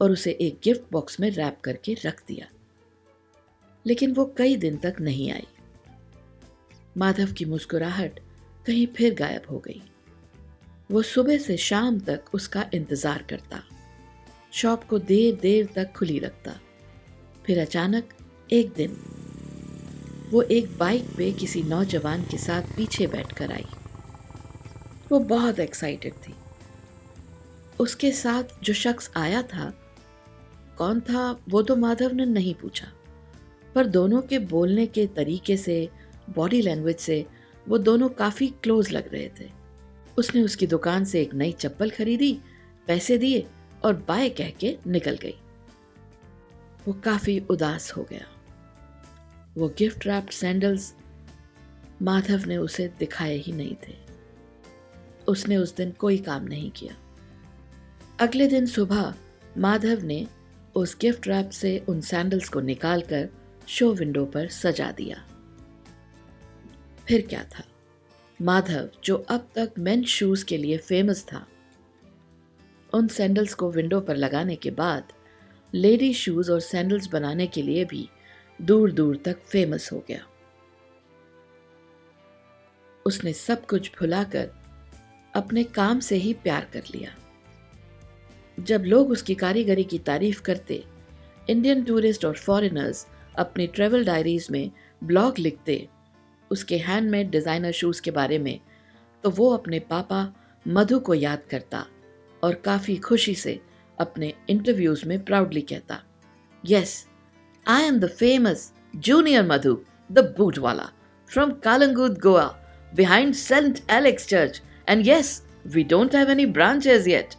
और 0.00 0.12
उसे 0.12 0.30
एक 0.40 0.58
गिफ्ट 0.64 0.82
बॉक्स 0.92 1.20
में 1.20 1.30
रैप 1.30 1.60
करके 1.60 1.94
रख 2.04 2.22
दिया। 2.28 2.48
लेकिन 3.86 4.12
वो 4.14 4.34
कई 4.38 4.56
दिन 4.56 4.76
तक 4.76 4.96
नहीं 5.00 5.30
आई। 5.32 5.46
माधव 6.96 7.32
की 7.32 7.44
मुस्कुराहट 7.44 8.20
कहीं 8.66 8.86
फिर 8.86 9.14
गायब 9.14 9.42
हो 9.50 9.58
गई। 9.58 9.82
वो 10.90 11.02
सुबह 11.04 11.38
से 11.38 11.56
शाम 11.56 11.98
तक 12.00 12.34
उसका 12.34 12.64
इंतज़ार 12.74 13.24
करता। 13.30 13.62
शॉप 14.52 14.84
को 14.84 14.98
देर 15.00 15.38
देर 15.42 15.68
तक 15.74 15.92
खुली 15.92 16.18
रखता। 16.18 16.58
फिर 17.46 17.60
अचानक 17.60 18.14
एक 18.50 18.72
दिन 18.72 18.96
वो 20.30 20.42
एक 20.42 20.76
बाइक 20.78 21.04
पे 21.16 21.30
किसी 21.32 21.62
नौजवान 21.62 22.22
के 22.22 22.38
साथ 22.38 22.76
पीछे 22.76 23.06
बैठकर 23.06 23.52
आई। 23.52 23.66
वो 25.10 25.18
बहुत 25.20 25.58
एक्साइटेड 25.60 26.14
थी। 26.18 26.34
उसके 27.80 28.10
साथ 28.12 28.62
जो 28.64 28.74
शख्स 28.74 29.10
आया 29.16 29.42
था, 29.44 29.72
कौन 30.78 31.00
था 31.00 31.30
वो 31.48 31.62
तो 31.62 31.76
माधव 31.76 32.12
ने 32.12 32.24
नहीं 32.26 32.54
पूछा, 32.54 32.86
पर 33.74 33.86
दोनों 33.88 34.20
के 34.22 34.38
बोलने 34.38 34.86
के 34.86 35.06
तरीके 35.16 35.56
से 35.56 35.88
बॉडी 36.36 36.62
लैंग्वेज 36.62 36.96
से 36.96 37.26
वो 37.68 37.78
दोनों 37.78 38.08
काफ़ी 38.08 38.48
क्लोज 38.48 38.90
लग 38.90 39.12
रहे 39.14 39.30
थे। 39.40 39.50
उसने 40.18 40.42
उसकी 40.42 40.66
दुकान 40.66 41.04
से 41.04 41.22
एक 41.22 41.34
नई 41.34 41.52
चप्पल 41.52 41.90
खरीदी, 41.90 42.40
पैसे 42.86 43.18
दिए 43.18 43.46
और 43.84 44.04
बाय 44.08 44.28
कह 44.28 44.50
के 44.50 44.78
निकल 44.86 45.16
गई। 45.16 45.34
वो 46.88 46.92
काफ़ी 46.92 47.40
उदास 47.50 47.92
हो 47.96 48.02
गया। 48.02 48.26
वो 49.54 49.68
गिफ्ट 49.68 50.06
रैप्ड 50.06 50.30
सैंडल्स 50.30 50.94
माधव 52.02 52.44
ने 52.46 52.56
उसे 52.56 52.88
दिखाए 52.98 53.36
ही 53.36 53.52
नहीं 53.52 53.74
थे। 53.74 53.96
उसने 55.28 55.56
उस 55.56 55.76
दिन 55.76 55.90
कोई 55.90 56.18
काम 56.18 56.44
नहीं 56.44 56.70
किया। 56.70 56.96
अगले 58.20 58.46
दिन 58.46 58.66
सुबह 58.66 59.14
माधव 59.58 60.02
ने 60.02 60.26
उस 60.74 60.96
गिफ्ट 61.00 61.28
रैप 61.28 61.50
से 61.50 61.84
उन 61.88 62.00
सैंडल्स 62.00 62.48
को 62.48 62.60
निकालकर 62.60 63.28
शो 63.68 63.92
विंडो 63.92 64.24
पर 64.24 64.48
सजा 64.48 64.92
दिया। 64.92 65.27
फिर 67.08 67.26
क्या 67.26 67.44
था? 67.44 67.64
माधव, 68.42 68.88
जो 69.04 69.16
अब 69.16 69.48
तक 69.54 69.70
मेन 69.78 70.04
शूज़ 70.04 70.44
के 70.44 70.56
लिए 70.56 70.78
फ़ेमस 70.78 71.24
था, 71.24 71.46
उन 72.94 73.08
सैंडल्स 73.08 73.54
को 73.54 73.70
विंडो 73.70 74.00
पर 74.00 74.16
लगाने 74.16 74.56
के 74.56 74.70
बाद 74.70 75.12
लेडी 75.74 76.14
शूज़ 76.14 76.52
और 76.52 76.60
सैंडल्स 76.60 77.06
बनाने 77.06 77.46
के 77.46 77.62
लिए 77.62 77.84
भी 77.84 78.08
दूर 78.62 78.92
दूर 78.92 79.16
तक 79.16 79.40
फ़ेमस 79.40 79.92
हो 79.92 80.04
गया। 80.08 80.26
उसने 83.06 83.32
सब 83.32 83.66
कुछ 83.66 83.90
भुलाकर 83.98 84.50
अपने 85.34 85.64
काम 85.64 86.00
से 86.00 86.16
ही 86.16 86.34
प्यार 86.34 86.68
कर 86.72 86.82
लिया। 86.94 87.16
जब 88.60 88.82
लोग 88.84 89.10
उसकी 89.10 89.34
कारीगरी 89.34 89.84
की 89.84 89.98
तारीफ़ 89.98 90.42
करते 90.42 90.84
इंडियन 91.50 91.84
टूरिस्ट 91.84 92.24
और 92.24 92.36
फॉरेनर्स 92.36 93.06
अपनी 93.38 93.66
ट्रेवल 93.66 94.04
डायरीज 94.04 94.48
में 94.50 94.70
ब्लॉग 95.04 95.38
लिखते 95.38 95.88
उसके 96.50 96.78
हैंडमेड 96.78 97.30
डिज़ाइनर 97.30 97.72
शूज़ 97.72 98.02
के 98.02 98.10
बारे 98.10 98.38
में 98.38 98.58
तो 99.24 99.30
वो 99.30 99.50
अपने 99.50 99.78
पापा 99.90 100.20
मधु 100.66 100.98
को 101.00 101.14
याद 101.14 101.42
करता 101.50 101.84
और 102.42 102.54
काफ़ी 102.64 102.96
खुशी 102.96 103.34
से 103.34 103.60
अपने 103.98 104.32
इंटरव्यूज़ 104.50 105.06
में 105.08 105.18
प्राउडली 105.24 105.60
कहता 105.62 106.02
yes 106.64 107.06
I 107.66 107.82
am 107.82 107.98
the 107.98 108.08
famous 108.10 108.72
junior 108.96 109.46
Madhu 109.46 109.76
the 110.12 110.34
boot 110.38 110.58
वाला 110.58 110.90
from 111.30 111.50
Calangute 111.64 112.18
Goa 112.18 112.46
behind 112.96 113.34
Saint 113.34 113.80
Alex 113.90 114.26
Church 114.26 114.62
and 114.88 115.06
yes 115.06 115.42
we 115.66 115.82
don't 115.84 116.14
have 116.14 116.30
any 116.30 116.46
branches 116.46 117.06
yet 117.06 117.34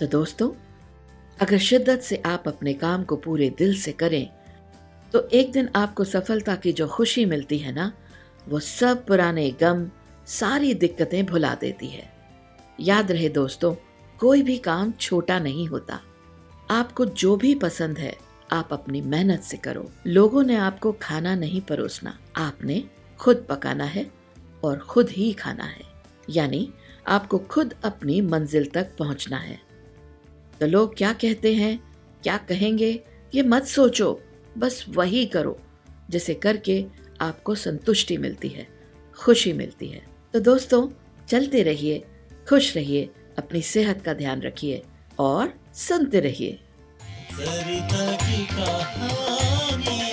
तो 0.00 0.06
दोस्तों, 0.06 0.50
अगर 1.40 1.58
शिद्दत 1.58 2.00
से 2.00 2.16
आप 2.26 2.48
अपने 2.48 2.72
काम 2.74 3.04
को 3.04 3.16
पूरे 3.16 3.48
दिल 3.58 3.74
से 3.80 3.92
करें 3.92 4.28
तो 5.14 5.28
एक 5.28 5.52
दिन 5.52 5.68
आपको 5.76 6.04
सफलता 6.04 6.56
की 6.56 6.72
जो 6.72 6.86
खुशी 6.86 7.24
मिलती 7.24 7.58
है 7.58 7.72
ना, 7.72 7.92
वो 8.48 8.60
सब 8.60 9.06
पुराने 9.06 9.50
गम, 9.50 9.90
सारी 10.26 10.74
दिक्कतें 10.74 11.26
भुला 11.26 11.54
देती 11.54 11.86
है। 11.86 12.12
याद 12.80 13.12
रहे 13.12 13.28
दोस्तों, 13.28 13.74
कोई 14.18 14.42
भी 14.42 14.58
काम 14.58 14.92
छोटा 14.92 15.38
नहीं 15.38 15.68
होता। 15.68 16.00
आपको 16.70 17.06
जो 17.06 17.36
भी 17.36 17.54
पसंद 17.54 17.98
है, 17.98 18.16
आप 18.52 18.68
अपनी 18.72 19.00
मेहनत 19.00 19.40
से 19.40 19.56
करो। 19.56 19.90
लोगों 20.06 20.42
ने 20.42 20.56
आपको 20.56 20.92
खाना 20.92 21.34
नहीं 21.34 21.60
परोसना। 21.60 22.18
आपने 22.36 22.84
खुद 23.18 23.46
पकाना 23.48 23.84
है 23.84 24.10
और 24.64 24.78
खुद 24.78 25.10
ही 25.10 25.32
खाना 25.32 25.64
है। 25.64 25.82
यानी 26.30 26.72
आपको 27.06 27.38
खुद 27.38 27.74
अपनी 27.84 28.20
मंजिल 28.20 28.66
तक 28.66 28.96
पहुँचना 28.98 29.36
है। 29.36 29.60
तो 30.60 30.66
लोग 30.66 30.96
क्या 30.96 31.12
कहते 31.12 31.54
हैं, 31.54 31.92
क्या 32.22 32.36
कहेंगे, 32.36 33.04
ये 33.34 33.42
मत 33.42 33.64
सोचो। 33.64 34.20
बस 34.58 34.84
वही 34.88 35.26
करो, 35.26 35.58
जिसे 36.10 36.34
करके 36.34 36.84
आपको 37.20 37.54
संतुष्टि 37.54 38.16
मिलती 38.16 38.48
है, 38.48 38.66
खुशी 39.18 39.52
मिलती 39.52 39.88
है। 39.88 40.02
तो 40.32 40.40
दोस्तों, 40.40 40.88
चलते 41.28 41.62
रहिए, 41.62 42.04
खुश 42.48 42.76
रहिए, 42.76 43.10
अपनी 43.38 43.62
सेहत 43.62 44.02
का 44.02 44.14
ध्यान 44.14 44.42
रखिए 44.42 44.82
और 45.18 45.54
सुनते 45.74 46.20
रहिए। 46.20 46.60
सरिता 47.32 48.16
की 48.16 48.46
कहानियाँ 48.46 50.03